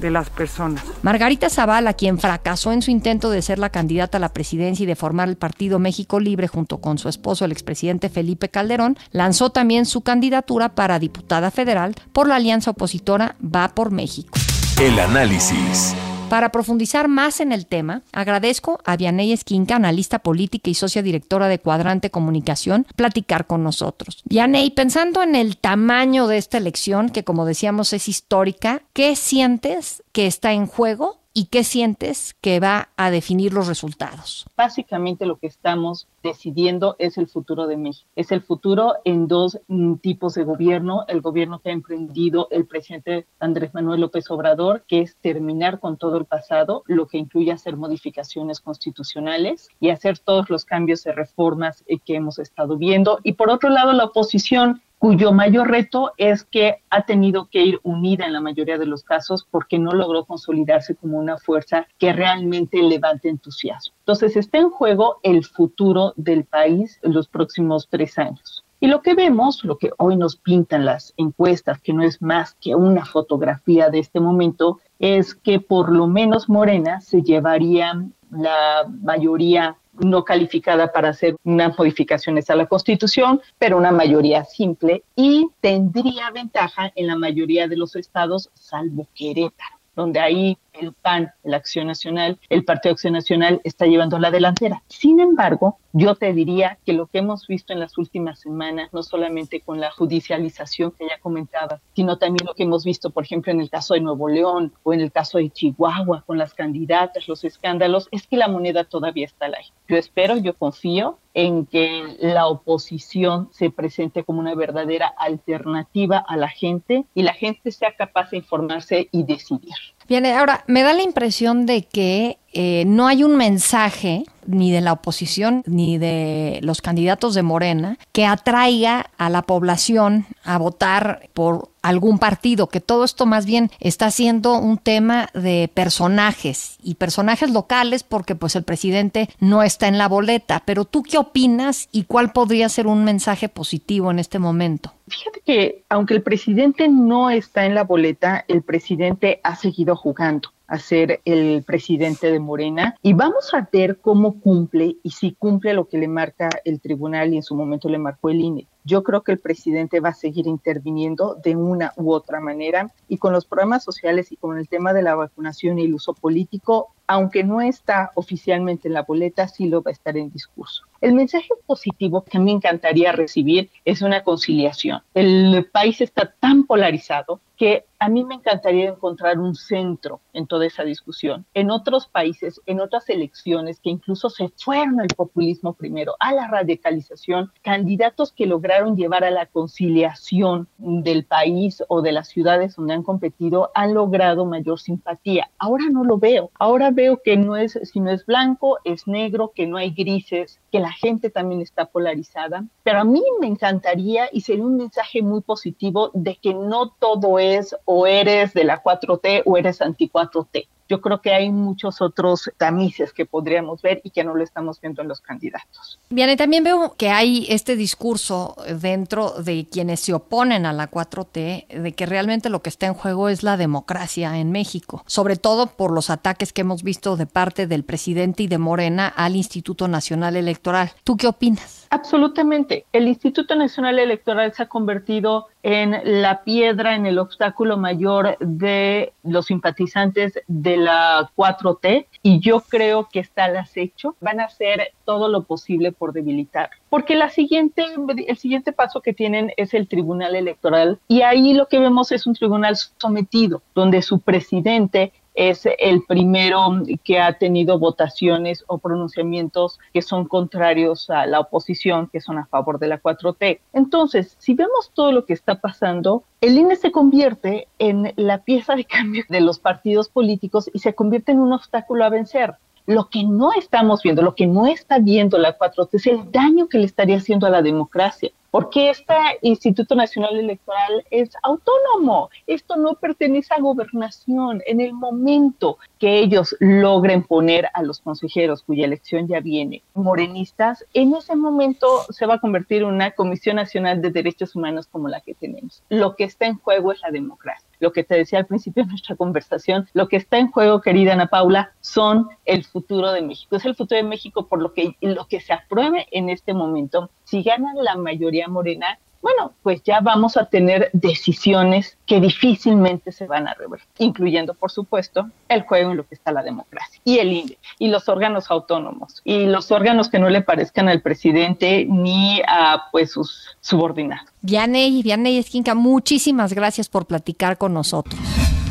de 0.00 0.10
las 0.10 0.30
personas. 0.30 0.84
Margarita 1.02 1.50
Zavala, 1.50 1.94
quien 1.94 2.18
fracasó 2.18 2.72
en 2.72 2.82
su 2.82 2.90
intento 2.90 3.30
de 3.30 3.42
ser 3.42 3.58
la 3.58 3.70
candidata 3.70 4.18
a 4.18 4.20
la 4.20 4.32
presidencia 4.32 4.84
y 4.84 4.86
de 4.86 4.96
formar 4.96 5.28
el 5.28 5.36
Partido 5.36 5.78
México 5.78 6.20
Libre 6.20 6.48
junto 6.48 6.78
con 6.78 6.98
su 6.98 7.08
esposo, 7.08 7.44
el 7.44 7.52
expresidente 7.52 8.08
Felipe 8.08 8.48
Calderón, 8.48 8.96
lanzó 9.12 9.50
también 9.50 9.86
su 9.86 10.00
candidatura 10.02 10.74
para 10.74 10.98
diputada 10.98 11.50
federal 11.50 11.94
por 12.12 12.26
la 12.28 12.36
alianza 12.36 12.72
opositora 12.72 13.36
Va 13.42 13.68
por 13.68 13.90
México. 13.90 14.38
El 14.80 14.98
análisis. 14.98 15.94
Para 16.30 16.52
profundizar 16.52 17.08
más 17.08 17.40
en 17.40 17.50
el 17.50 17.66
tema, 17.66 18.02
agradezco 18.12 18.78
a 18.84 18.96
Vianey 18.96 19.32
Esquinca, 19.32 19.74
analista 19.74 20.20
política 20.20 20.70
y 20.70 20.74
socia 20.74 21.02
directora 21.02 21.48
de 21.48 21.58
Cuadrante 21.58 22.10
Comunicación, 22.10 22.86
platicar 22.94 23.48
con 23.48 23.64
nosotros. 23.64 24.22
Vianey, 24.26 24.70
pensando 24.70 25.24
en 25.24 25.34
el 25.34 25.56
tamaño 25.56 26.28
de 26.28 26.38
esta 26.38 26.58
elección, 26.58 27.08
que 27.08 27.24
como 27.24 27.46
decíamos 27.46 27.92
es 27.92 28.06
histórica, 28.06 28.82
¿qué 28.92 29.16
sientes 29.16 30.04
que 30.12 30.28
está 30.28 30.52
en 30.52 30.68
juego 30.68 31.19
y 31.32 31.46
qué 31.46 31.62
sientes 31.64 32.34
que 32.40 32.60
va 32.60 32.88
a 32.96 33.10
definir 33.10 33.52
los 33.52 33.68
resultados? 33.68 34.46
Básicamente 34.56 35.26
lo 35.26 35.36
que 35.36 35.46
estamos 35.46 36.08
decidiendo 36.22 36.96
es 36.98 37.18
el 37.18 37.28
futuro 37.28 37.66
de 37.66 37.76
México. 37.76 38.08
Es 38.16 38.32
el 38.32 38.42
futuro 38.42 38.94
en 39.04 39.28
dos 39.28 39.58
mm, 39.68 39.94
tipos 39.96 40.34
de 40.34 40.44
gobierno. 40.44 41.04
El 41.08 41.20
gobierno 41.20 41.60
que 41.60 41.70
ha 41.70 41.72
emprendido 41.72 42.48
el 42.50 42.66
presidente 42.66 43.26
Andrés 43.38 43.72
Manuel 43.74 44.00
López 44.00 44.30
Obrador, 44.30 44.84
que 44.88 45.00
es 45.00 45.16
terminar 45.16 45.78
con 45.78 45.96
todo 45.96 46.16
el 46.16 46.24
pasado, 46.24 46.82
lo 46.86 47.06
que 47.06 47.18
incluye 47.18 47.52
hacer 47.52 47.76
modificaciones 47.76 48.60
constitucionales 48.60 49.68
y 49.78 49.90
hacer 49.90 50.18
todos 50.18 50.50
los 50.50 50.64
cambios 50.64 51.04
de 51.04 51.12
reformas 51.12 51.84
eh, 51.86 51.98
que 51.98 52.16
hemos 52.16 52.38
estado 52.38 52.76
viendo. 52.76 53.20
Y 53.22 53.34
por 53.34 53.50
otro 53.50 53.70
lado, 53.70 53.92
la 53.92 54.04
oposición 54.04 54.82
cuyo 55.00 55.32
mayor 55.32 55.70
reto 55.70 56.12
es 56.18 56.44
que 56.44 56.82
ha 56.90 57.06
tenido 57.06 57.48
que 57.50 57.64
ir 57.64 57.80
unida 57.84 58.26
en 58.26 58.34
la 58.34 58.42
mayoría 58.42 58.76
de 58.76 58.84
los 58.84 59.02
casos 59.02 59.46
porque 59.50 59.78
no 59.78 59.92
logró 59.92 60.26
consolidarse 60.26 60.94
como 60.94 61.18
una 61.18 61.38
fuerza 61.38 61.86
que 61.98 62.12
realmente 62.12 62.82
levante 62.82 63.30
entusiasmo. 63.30 63.94
Entonces 64.00 64.36
está 64.36 64.58
en 64.58 64.68
juego 64.68 65.16
el 65.22 65.42
futuro 65.46 66.12
del 66.16 66.44
país 66.44 67.00
en 67.02 67.14
los 67.14 67.28
próximos 67.28 67.88
tres 67.88 68.18
años. 68.18 68.62
Y 68.78 68.88
lo 68.88 69.00
que 69.00 69.14
vemos, 69.14 69.64
lo 69.64 69.78
que 69.78 69.90
hoy 69.96 70.16
nos 70.16 70.36
pintan 70.36 70.84
las 70.84 71.14
encuestas, 71.16 71.80
que 71.80 71.94
no 71.94 72.02
es 72.02 72.20
más 72.20 72.54
que 72.60 72.74
una 72.74 73.06
fotografía 73.06 73.88
de 73.88 74.00
este 74.00 74.20
momento, 74.20 74.80
es 74.98 75.34
que 75.34 75.60
por 75.60 75.90
lo 75.90 76.08
menos 76.08 76.50
Morena 76.50 77.00
se 77.00 77.22
llevaría 77.22 78.04
la 78.30 78.86
mayoría 79.02 79.78
no 80.00 80.24
calificada 80.24 80.92
para 80.92 81.10
hacer 81.10 81.36
unas 81.44 81.76
modificaciones 81.78 82.50
a 82.50 82.56
la 82.56 82.66
Constitución, 82.66 83.40
pero 83.58 83.78
una 83.78 83.92
mayoría 83.92 84.44
simple 84.44 85.02
y 85.16 85.48
tendría 85.60 86.30
ventaja 86.30 86.92
en 86.94 87.06
la 87.06 87.16
mayoría 87.16 87.68
de 87.68 87.76
los 87.76 87.96
estados, 87.96 88.50
salvo 88.54 89.06
Querétaro 89.14 89.80
donde 89.96 90.20
ahí 90.20 90.56
el 90.72 90.92
PAN, 90.92 91.32
la 91.42 91.56
Acción 91.56 91.86
Nacional, 91.86 92.38
el 92.48 92.64
Partido 92.64 92.92
Acción 92.92 93.12
Nacional 93.12 93.60
está 93.64 93.86
llevando 93.86 94.18
la 94.18 94.30
delantera. 94.30 94.82
Sin 94.88 95.20
embargo, 95.20 95.78
yo 95.92 96.14
te 96.14 96.32
diría 96.32 96.78
que 96.86 96.92
lo 96.92 97.06
que 97.06 97.18
hemos 97.18 97.46
visto 97.46 97.72
en 97.72 97.80
las 97.80 97.98
últimas 97.98 98.38
semanas, 98.40 98.90
no 98.92 99.02
solamente 99.02 99.60
con 99.60 99.80
la 99.80 99.90
judicialización 99.90 100.92
que 100.92 101.08
ya 101.08 101.18
comentaba, 101.18 101.80
sino 101.94 102.16
también 102.18 102.46
lo 102.46 102.54
que 102.54 102.62
hemos 102.62 102.84
visto, 102.84 103.10
por 103.10 103.24
ejemplo, 103.24 103.50
en 103.50 103.60
el 103.60 103.70
caso 103.70 103.94
de 103.94 104.00
Nuevo 104.00 104.28
León 104.28 104.72
o 104.84 104.92
en 104.92 105.00
el 105.00 105.10
caso 105.10 105.38
de 105.38 105.50
Chihuahua, 105.50 106.22
con 106.26 106.38
las 106.38 106.54
candidatas, 106.54 107.26
los 107.26 107.44
escándalos, 107.44 108.08
es 108.12 108.26
que 108.26 108.36
la 108.36 108.48
moneda 108.48 108.84
todavía 108.84 109.26
está 109.26 109.46
al 109.46 109.54
aire. 109.54 109.72
Yo 109.88 109.96
espero, 109.96 110.36
yo 110.36 110.54
confío 110.54 111.18
en 111.34 111.66
que 111.66 112.16
la 112.20 112.46
oposición 112.46 113.48
se 113.52 113.70
presente 113.70 114.24
como 114.24 114.40
una 114.40 114.54
verdadera 114.54 115.12
alternativa 115.16 116.18
a 116.18 116.36
la 116.36 116.48
gente 116.48 117.04
y 117.14 117.22
la 117.22 117.34
gente 117.34 117.70
sea 117.70 117.94
capaz 117.96 118.30
de 118.30 118.38
informarse 118.38 119.08
y 119.12 119.24
decidir. 119.24 119.74
Bien, 120.10 120.26
ahora 120.26 120.64
me 120.66 120.82
da 120.82 120.92
la 120.92 121.04
impresión 121.04 121.66
de 121.66 121.82
que 121.82 122.39
eh, 122.52 122.84
no 122.86 123.06
hay 123.06 123.22
un 123.22 123.36
mensaje 123.36 124.24
ni 124.46 124.72
de 124.72 124.80
la 124.80 124.92
oposición 124.92 125.62
ni 125.66 125.98
de 125.98 126.58
los 126.62 126.82
candidatos 126.82 127.34
de 127.34 127.42
Morena 127.42 127.98
que 128.12 128.26
atraiga 128.26 129.10
a 129.18 129.30
la 129.30 129.42
población 129.42 130.26
a 130.42 130.58
votar 130.58 131.28
por 131.32 131.70
algún 131.82 132.18
partido, 132.18 132.66
que 132.66 132.80
todo 132.80 133.04
esto 133.04 133.24
más 133.26 133.46
bien 133.46 133.70
está 133.80 134.10
siendo 134.10 134.58
un 134.58 134.78
tema 134.78 135.28
de 135.34 135.70
personajes 135.72 136.76
y 136.82 136.96
personajes 136.96 137.50
locales 137.50 138.02
porque 138.02 138.34
pues 138.34 138.56
el 138.56 138.64
presidente 138.64 139.28
no 139.38 139.62
está 139.62 139.88
en 139.88 139.98
la 139.98 140.08
boleta. 140.08 140.62
Pero 140.64 140.84
tú 140.84 141.02
qué 141.02 141.18
opinas 141.18 141.88
y 141.92 142.04
cuál 142.04 142.32
podría 142.32 142.68
ser 142.68 142.86
un 142.86 143.04
mensaje 143.04 143.48
positivo 143.48 144.10
en 144.10 144.18
este 144.18 144.38
momento? 144.38 144.92
Fíjate 145.08 145.40
que 145.44 145.84
aunque 145.88 146.14
el 146.14 146.22
presidente 146.22 146.88
no 146.88 147.30
está 147.30 147.64
en 147.66 147.74
la 147.74 147.84
boleta, 147.84 148.44
el 148.48 148.62
presidente 148.62 149.40
ha 149.42 149.56
seguido 149.56 149.96
jugando 149.96 150.50
a 150.70 150.78
ser 150.78 151.20
el 151.24 151.64
presidente 151.64 152.30
de 152.30 152.38
Morena 152.38 152.94
y 153.02 153.12
vamos 153.12 153.52
a 153.52 153.68
ver 153.72 153.98
cómo 153.98 154.40
cumple 154.40 154.96
y 155.02 155.10
si 155.10 155.32
cumple 155.32 155.74
lo 155.74 155.88
que 155.88 155.98
le 155.98 156.06
marca 156.06 156.48
el 156.64 156.80
tribunal 156.80 157.34
y 157.34 157.36
en 157.36 157.42
su 157.42 157.56
momento 157.56 157.88
le 157.88 157.98
marcó 157.98 158.30
el 158.30 158.40
INE. 158.40 158.68
Yo 158.84 159.02
creo 159.02 159.22
que 159.22 159.32
el 159.32 159.38
presidente 159.38 160.00
va 160.00 160.10
a 160.10 160.14
seguir 160.14 160.46
interviniendo 160.46 161.36
de 161.42 161.56
una 161.56 161.92
u 161.96 162.12
otra 162.12 162.40
manera 162.40 162.92
y 163.08 163.18
con 163.18 163.32
los 163.32 163.44
programas 163.44 163.84
sociales 163.84 164.32
y 164.32 164.36
con 164.36 164.58
el 164.58 164.68
tema 164.68 164.92
de 164.92 165.02
la 165.02 165.14
vacunación 165.14 165.78
y 165.78 165.84
el 165.84 165.94
uso 165.94 166.14
político, 166.14 166.88
aunque 167.06 167.42
no 167.42 167.60
está 167.60 168.12
oficialmente 168.14 168.88
en 168.88 168.94
la 168.94 169.02
boleta, 169.02 169.48
sí 169.48 169.66
lo 169.66 169.82
va 169.82 169.90
a 169.90 169.92
estar 169.92 170.16
en 170.16 170.30
discurso. 170.30 170.84
El 171.00 171.14
mensaje 171.14 171.48
positivo 171.66 172.24
que 172.24 172.38
me 172.38 172.52
encantaría 172.52 173.10
recibir 173.12 173.70
es 173.84 174.02
una 174.02 174.22
conciliación. 174.22 175.02
El 175.14 175.68
país 175.72 176.00
está 176.00 176.32
tan 176.38 176.64
polarizado 176.64 177.40
que 177.56 177.84
a 177.98 178.08
mí 178.08 178.24
me 178.24 178.36
encantaría 178.36 178.88
encontrar 178.88 179.38
un 179.38 179.54
centro 179.54 180.20
en 180.32 180.46
toda 180.46 180.66
esa 180.66 180.82
discusión. 180.82 181.44
En 181.52 181.70
otros 181.70 182.06
países, 182.06 182.60
en 182.64 182.80
otras 182.80 183.10
elecciones 183.10 183.80
que 183.80 183.90
incluso 183.90 184.30
se 184.30 184.48
fueron 184.56 185.00
al 185.00 185.08
populismo 185.08 185.74
primero, 185.74 186.14
a 186.20 186.32
la 186.32 186.48
radicalización, 186.48 187.52
candidatos 187.62 188.32
que 188.32 188.46
lograron 188.46 188.69
llevar 188.96 189.24
a 189.24 189.30
la 189.30 189.46
conciliación 189.46 190.68
del 190.78 191.24
país 191.24 191.82
o 191.88 192.02
de 192.02 192.12
las 192.12 192.28
ciudades 192.28 192.76
donde 192.76 192.94
han 192.94 193.02
competido 193.02 193.70
han 193.74 193.94
logrado 193.94 194.44
mayor 194.46 194.78
simpatía. 194.78 195.50
Ahora 195.58 195.84
no 195.90 196.04
lo 196.04 196.18
veo. 196.18 196.50
Ahora 196.58 196.90
veo 196.90 197.20
que 197.22 197.36
no 197.36 197.56
es, 197.56 197.78
si 197.82 198.00
no 198.00 198.10
es 198.10 198.24
blanco, 198.24 198.78
es 198.84 199.06
negro, 199.06 199.52
que 199.54 199.66
no 199.66 199.76
hay 199.76 199.90
grises, 199.90 200.60
que 200.70 200.80
la 200.80 200.92
gente 200.92 201.30
también 201.30 201.60
está 201.60 201.86
polarizada. 201.86 202.64
Pero 202.82 203.00
a 203.00 203.04
mí 203.04 203.22
me 203.40 203.46
encantaría 203.46 204.28
y 204.32 204.42
sería 204.42 204.64
un 204.64 204.76
mensaje 204.76 205.22
muy 205.22 205.40
positivo 205.40 206.10
de 206.14 206.36
que 206.36 206.54
no 206.54 206.90
todo 206.90 207.38
es 207.38 207.76
o 207.84 208.06
eres 208.06 208.54
de 208.54 208.64
la 208.64 208.82
4T 208.82 209.42
o 209.44 209.56
eres 209.56 209.82
anti 209.82 210.08
4T 210.08 210.66
yo 210.90 211.00
creo 211.00 211.22
que 211.22 211.32
hay 211.32 211.50
muchos 211.50 212.02
otros 212.02 212.50
tamices 212.58 213.12
que 213.12 213.24
podríamos 213.24 213.80
ver 213.80 214.00
y 214.02 214.10
que 214.10 214.24
no 214.24 214.34
lo 214.34 214.42
estamos 214.42 214.80
viendo 214.80 215.02
en 215.02 215.08
los 215.08 215.20
candidatos. 215.20 216.00
Bien, 216.10 216.28
y 216.28 216.36
también 216.36 216.64
veo 216.64 216.94
que 216.98 217.10
hay 217.10 217.46
este 217.48 217.76
discurso 217.76 218.56
dentro 218.80 219.30
de 219.40 219.68
quienes 219.70 220.00
se 220.00 220.12
oponen 220.12 220.66
a 220.66 220.72
la 220.72 220.90
4T 220.90 221.68
de 221.68 221.92
que 221.92 222.06
realmente 222.06 222.50
lo 222.50 222.60
que 222.60 222.70
está 222.70 222.86
en 222.86 222.94
juego 222.94 223.28
es 223.28 223.44
la 223.44 223.56
democracia 223.56 224.36
en 224.38 224.50
México, 224.50 225.04
sobre 225.06 225.36
todo 225.36 225.68
por 225.68 225.92
los 225.92 226.10
ataques 226.10 226.52
que 226.52 226.62
hemos 226.62 226.82
visto 226.82 227.16
de 227.16 227.26
parte 227.26 227.68
del 227.68 227.84
presidente 227.84 228.42
y 228.42 228.48
de 228.48 228.58
Morena 228.58 229.06
al 229.06 229.36
Instituto 229.36 229.86
Nacional 229.86 230.36
Electoral. 230.36 230.90
¿Tú 231.04 231.16
qué 231.16 231.28
opinas? 231.28 231.86
Absolutamente. 231.90 232.84
El 232.92 233.06
Instituto 233.06 233.54
Nacional 233.54 233.98
Electoral 234.00 234.52
se 234.52 234.64
ha 234.64 234.68
convertido 234.68 235.46
en 235.62 236.22
la 236.22 236.42
piedra, 236.42 236.94
en 236.94 237.04
el 237.04 237.18
obstáculo 237.18 237.76
mayor 237.76 238.36
de 238.38 239.12
los 239.22 239.46
simpatizantes 239.46 240.40
de 240.46 240.76
la 240.80 241.30
4T 241.36 242.06
y 242.22 242.40
yo 242.40 242.60
creo 242.60 243.08
que 243.10 243.20
está 243.20 243.44
al 243.44 243.56
acecho. 243.56 244.16
Van 244.20 244.40
a 244.40 244.44
hacer 244.44 244.92
todo 245.04 245.28
lo 245.28 245.42
posible 245.44 245.92
por 245.92 246.12
debilitar. 246.12 246.70
Porque 246.88 247.14
la 247.14 247.30
siguiente, 247.30 247.84
el 248.26 248.36
siguiente 248.36 248.72
paso 248.72 249.00
que 249.00 249.12
tienen 249.12 249.52
es 249.56 249.74
el 249.74 249.88
Tribunal 249.88 250.34
Electoral 250.34 250.98
y 251.08 251.22
ahí 251.22 251.54
lo 251.54 251.66
que 251.68 251.78
vemos 251.78 252.12
es 252.12 252.26
un 252.26 252.34
tribunal 252.34 252.76
sometido, 252.76 253.62
donde 253.74 254.02
su 254.02 254.20
presidente 254.20 255.12
es 255.34 255.66
el 255.78 256.02
primero 256.06 256.82
que 257.04 257.20
ha 257.20 257.38
tenido 257.38 257.78
votaciones 257.78 258.64
o 258.66 258.78
pronunciamientos 258.78 259.78
que 259.92 260.02
son 260.02 260.26
contrarios 260.26 261.08
a 261.10 261.26
la 261.26 261.40
oposición, 261.40 262.08
que 262.08 262.20
son 262.20 262.38
a 262.38 262.46
favor 262.46 262.78
de 262.78 262.88
la 262.88 263.00
4T. 263.00 263.60
Entonces, 263.72 264.36
si 264.38 264.54
vemos 264.54 264.90
todo 264.94 265.12
lo 265.12 265.24
que 265.24 265.32
está 265.32 265.60
pasando, 265.60 266.24
el 266.40 266.58
INE 266.58 266.76
se 266.76 266.92
convierte 266.92 267.68
en 267.78 268.12
la 268.16 268.38
pieza 268.38 268.74
de 268.74 268.84
cambio 268.84 269.24
de 269.28 269.40
los 269.40 269.58
partidos 269.58 270.08
políticos 270.08 270.70
y 270.72 270.80
se 270.80 270.94
convierte 270.94 271.32
en 271.32 271.40
un 271.40 271.52
obstáculo 271.52 272.04
a 272.04 272.10
vencer. 272.10 272.54
Lo 272.86 273.08
que 273.08 273.22
no 273.22 273.52
estamos 273.52 274.02
viendo, 274.02 274.22
lo 274.22 274.34
que 274.34 274.46
no 274.46 274.66
está 274.66 274.98
viendo 274.98 275.38
la 275.38 275.56
4T 275.56 275.88
es 275.92 276.06
el 276.06 276.32
daño 276.32 276.68
que 276.68 276.78
le 276.78 276.86
estaría 276.86 277.18
haciendo 277.18 277.46
a 277.46 277.50
la 277.50 277.62
democracia 277.62 278.30
porque 278.50 278.90
este 278.90 279.14
Instituto 279.42 279.94
Nacional 279.94 280.36
Electoral 280.36 281.04
es 281.10 281.30
autónomo. 281.42 282.30
Esto 282.46 282.76
no 282.76 282.94
pertenece 282.94 283.54
a 283.54 283.60
gobernación. 283.60 284.62
En 284.66 284.80
el 284.80 284.92
momento 284.92 285.78
que 285.98 286.18
ellos 286.18 286.56
logren 286.58 287.22
poner 287.22 287.68
a 287.74 287.82
los 287.82 288.00
consejeros 288.00 288.62
cuya 288.62 288.86
elección 288.86 289.28
ya 289.28 289.40
viene 289.40 289.82
morenistas, 289.94 290.84
en 290.94 291.14
ese 291.14 291.36
momento 291.36 291.86
se 292.10 292.26
va 292.26 292.34
a 292.34 292.40
convertir 292.40 292.82
en 292.82 292.88
una 292.88 293.12
Comisión 293.12 293.56
Nacional 293.56 294.00
de 294.02 294.10
Derechos 294.10 294.56
Humanos 294.56 294.86
como 294.90 295.08
la 295.08 295.20
que 295.20 295.34
tenemos. 295.34 295.82
Lo 295.88 296.16
que 296.16 296.24
está 296.24 296.46
en 296.46 296.58
juego 296.58 296.92
es 296.92 297.00
la 297.02 297.10
democracia. 297.10 297.69
Lo 297.80 297.92
que 297.92 298.04
te 298.04 298.14
decía 298.14 298.38
al 298.38 298.46
principio 298.46 298.84
de 298.84 298.90
nuestra 298.90 299.16
conversación, 299.16 299.88
lo 299.92 300.08
que 300.08 300.16
está 300.16 300.38
en 300.38 300.50
juego, 300.50 300.80
querida 300.80 301.14
Ana 301.14 301.26
Paula, 301.26 301.72
son 301.80 302.28
el 302.44 302.64
futuro 302.64 303.12
de 303.12 303.22
México. 303.22 303.56
Es 303.56 303.64
el 303.64 303.74
futuro 303.74 303.96
de 303.96 304.08
México 304.08 304.46
por 304.46 304.62
lo 304.62 304.72
que, 304.72 304.96
lo 305.00 305.26
que 305.26 305.40
se 305.40 305.52
apruebe 305.52 306.06
en 306.12 306.28
este 306.28 306.54
momento. 306.54 307.10
Si 307.24 307.42
ganan 307.42 307.76
la 307.82 307.96
mayoría 307.96 308.48
morena, 308.48 308.98
bueno, 309.22 309.52
pues 309.62 309.82
ya 309.82 310.00
vamos 310.00 310.36
a 310.36 310.46
tener 310.46 310.90
decisiones 310.92 311.98
que 312.06 312.20
difícilmente 312.20 313.12
se 313.12 313.26
van 313.26 313.48
a 313.48 313.54
revertir, 313.54 313.88
incluyendo, 313.98 314.54
por 314.54 314.70
supuesto, 314.70 315.28
el 315.48 315.62
juego 315.62 315.90
en 315.90 315.98
lo 315.98 316.06
que 316.06 316.14
está 316.14 316.32
la 316.32 316.42
democracia 316.42 317.00
y 317.04 317.18
el 317.18 317.32
INE 317.32 317.58
y 317.78 317.88
los 317.88 318.08
órganos 318.08 318.50
autónomos 318.50 319.20
y 319.24 319.46
los 319.46 319.70
órganos 319.70 320.08
que 320.08 320.18
no 320.18 320.28
le 320.28 320.42
parezcan 320.42 320.88
al 320.88 321.02
presidente 321.02 321.86
ni 321.88 322.40
a 322.46 322.84
pues 322.90 323.12
sus 323.12 323.56
subordinados. 323.60 324.30
Vianey, 324.40 325.02
Vianey 325.02 325.38
Esquinca, 325.38 325.74
muchísimas 325.74 326.54
gracias 326.54 326.88
por 326.88 327.06
platicar 327.06 327.58
con 327.58 327.74
nosotros. 327.74 328.18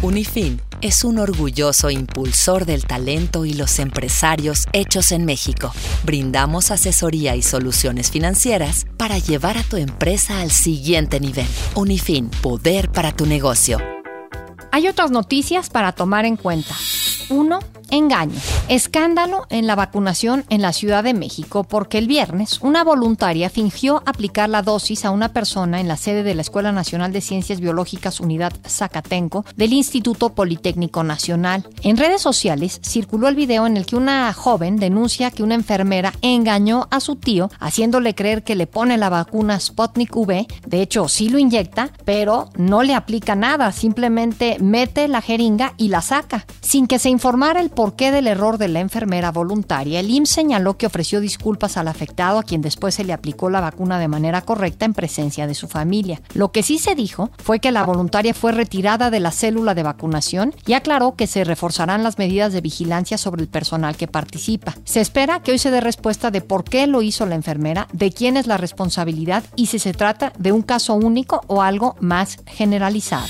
Unifin 0.02 0.62
es 0.82 1.04
un 1.04 1.20
orgulloso 1.20 1.90
impulsor 1.90 2.66
del 2.66 2.86
talento 2.86 3.44
y 3.44 3.54
los 3.54 3.80
empresarios 3.80 4.66
hechos 4.72 5.12
en 5.12 5.26
México. 5.26 5.74
Brindamos 6.06 6.72
asesoría 6.72 7.36
y 7.36 7.42
soluciones 7.42 8.10
financieras 8.10 8.88
para 8.96 9.18
llevar 9.18 9.58
a 9.58 9.64
tu 9.64 9.76
empresa 9.76 10.40
al 10.40 10.52
siguiente 10.52 11.20
nivel. 11.20 11.48
Unifin, 11.76 12.30
poder 12.42 12.90
para 12.90 13.12
tu 13.12 13.26
negocio. 13.26 13.99
Hay 14.72 14.88
otras 14.88 15.12
noticias 15.12 15.70
para 15.70 15.92
tomar 15.94 16.26
en 16.26 16.38
cuenta. 16.38 16.76
1. 17.30 17.60
Engaño. 17.92 18.36
Escándalo 18.68 19.48
en 19.50 19.66
la 19.66 19.76
vacunación 19.76 20.46
en 20.50 20.62
la 20.62 20.74
Ciudad 20.74 21.04
de 21.04 21.16
México 21.16 21.64
porque 21.64 21.98
el 21.98 22.08
viernes 22.08 22.60
una 22.62 22.84
voluntaria 22.84 23.50
fingió 23.50 24.04
aplicar 24.06 24.48
la 24.48 24.62
dosis 24.62 25.06
a 25.06 25.12
una 25.12 25.30
persona 25.30 25.80
en 25.80 25.88
la 25.88 25.98
sede 25.98 26.22
de 26.22 26.36
la 26.36 26.44
Escuela 26.44 26.72
Nacional 26.72 27.12
de 27.12 27.22
Ciencias 27.22 27.60
Biológicas 27.60 28.20
Unidad 28.20 28.54
Zacatenco 28.68 29.44
del 29.56 29.74
Instituto 29.74 30.30
Politécnico 30.36 31.04
Nacional. 31.04 31.68
En 31.82 31.98
redes 31.98 32.22
sociales 32.22 32.80
circuló 32.84 33.28
el 33.28 33.36
video 33.36 33.66
en 33.66 33.76
el 33.76 33.88
que 33.88 33.96
una 33.96 34.32
joven 34.34 34.78
denuncia 34.78 35.32
que 35.32 35.42
una 35.42 35.56
enfermera 35.56 36.14
engañó 36.22 36.88
a 36.92 37.00
su 37.00 37.16
tío 37.16 37.50
haciéndole 37.60 38.14
creer 38.14 38.44
que 38.44 38.56
le 38.56 38.68
pone 38.68 38.98
la 38.98 39.10
vacuna 39.10 39.60
Sputnik 39.60 40.16
V. 40.16 40.46
De 40.68 40.82
hecho, 40.84 41.08
sí 41.08 41.30
lo 41.30 41.40
inyecta, 41.40 41.90
pero 42.06 42.50
no 42.56 42.84
le 42.84 42.94
aplica 42.94 43.36
nada, 43.36 43.72
simplemente 43.72 44.58
mete 44.62 45.08
la 45.08 45.22
jeringa 45.22 45.74
y 45.78 45.90
la 45.90 46.02
saca, 46.02 46.46
sin 46.62 46.88
que 46.88 47.00
se 47.00 47.10
informara 47.10 47.62
el 47.62 47.70
porqué 47.70 48.12
del 48.12 48.28
error 48.28 48.58
de 48.58 48.68
la 48.68 48.80
enfermera 48.80 49.32
voluntaria, 49.32 50.00
el 50.00 50.10
IMSS 50.10 50.30
señaló 50.30 50.78
que 50.78 50.86
ofreció 50.86 51.20
disculpas 51.20 51.78
al 51.78 51.88
afectado 51.88 52.40
a 52.40 52.44
quien 52.44 52.62
después 52.62 52.96
se 52.96 53.04
le 53.04 53.14
aplicó 53.14 53.50
la 53.50 53.62
vacuna 53.62 54.00
de 54.00 54.08
manera 54.08 54.42
correcta 54.42 54.86
en 54.86 54.94
presencia 54.94 55.48
de 55.48 55.54
su 55.54 55.68
familia. 55.68 56.22
Lo 56.34 56.52
que 56.52 56.64
sí 56.64 56.80
se 56.80 56.96
dijo 56.96 57.30
fue 57.44 57.60
que 57.60 57.72
la 57.72 57.84
voluntaria 57.84 58.34
fue 58.34 58.52
retirada 58.52 59.10
de 59.10 59.20
la 59.20 59.32
célula 59.32 59.76
de 59.76 59.84
vacunación 59.84 60.54
y 60.66 60.74
aclaró 60.74 61.16
que 61.16 61.28
se 61.28 61.44
reforzarán 61.44 62.04
las 62.04 62.18
medidas 62.18 62.54
de 62.54 62.62
vigilancia 62.62 63.18
sobre 63.18 63.42
el 63.42 63.48
personal 63.48 63.98
que 63.98 64.08
participa. 64.08 64.76
Se 64.86 65.02
espera 65.02 65.42
que 65.42 65.52
hoy 65.52 65.60
se 65.60 65.72
dé 65.72 65.82
respuesta 65.82 66.32
de 66.32 66.42
por 66.42 66.64
qué 66.64 66.88
lo 66.88 67.02
hizo 67.02 67.26
la 67.26 67.36
enfermera, 67.36 67.88
de 67.94 68.12
quién 68.12 68.38
es 68.38 68.48
la 68.48 68.58
responsabilidad 68.58 69.44
y 69.56 69.68
si 69.68 69.80
se 69.80 69.94
trata 69.94 70.34
de 70.38 70.52
un 70.52 70.62
caso 70.62 70.94
único 70.94 71.42
o 71.48 71.62
algo 71.62 71.96
más 72.00 72.38
generalizado. 72.46 73.28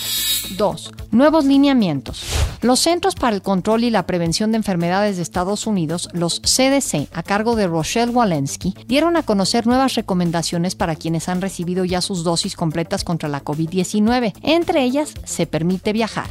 2. 0.58 0.92
Nuevos 1.20 1.44
lineamientos. 1.44 2.24
Los 2.62 2.80
Centros 2.80 3.16
para 3.16 3.36
el 3.36 3.42
Control 3.42 3.84
y 3.84 3.90
la 3.90 4.06
Prevención 4.06 4.52
de 4.52 4.58
Enfermedades 4.58 5.18
de 5.18 5.22
Estados 5.22 5.68
Unidos, 5.68 6.08
los 6.14 6.40
CDC, 6.40 7.10
a 7.14 7.24
cargo 7.24 7.58
de 7.58 7.68
Rochelle 7.68 8.14
Walensky, 8.14 8.74
dieron 8.88 9.18
a 9.18 9.24
conocer 9.24 9.68
nuevas 9.68 9.96
recomendaciones 9.96 10.76
para 10.76 10.96
quienes 10.96 11.28
han 11.28 11.42
recibido 11.42 11.84
ya 11.84 12.00
sus 12.00 12.24
dosis 12.24 12.56
completas 12.56 13.04
contra 13.04 13.28
la 13.28 13.44
COVID-19. 13.44 14.32
Entre 14.44 14.82
ellas, 14.82 15.14
se 15.26 15.46
permite 15.46 15.92
viajar. 15.92 16.30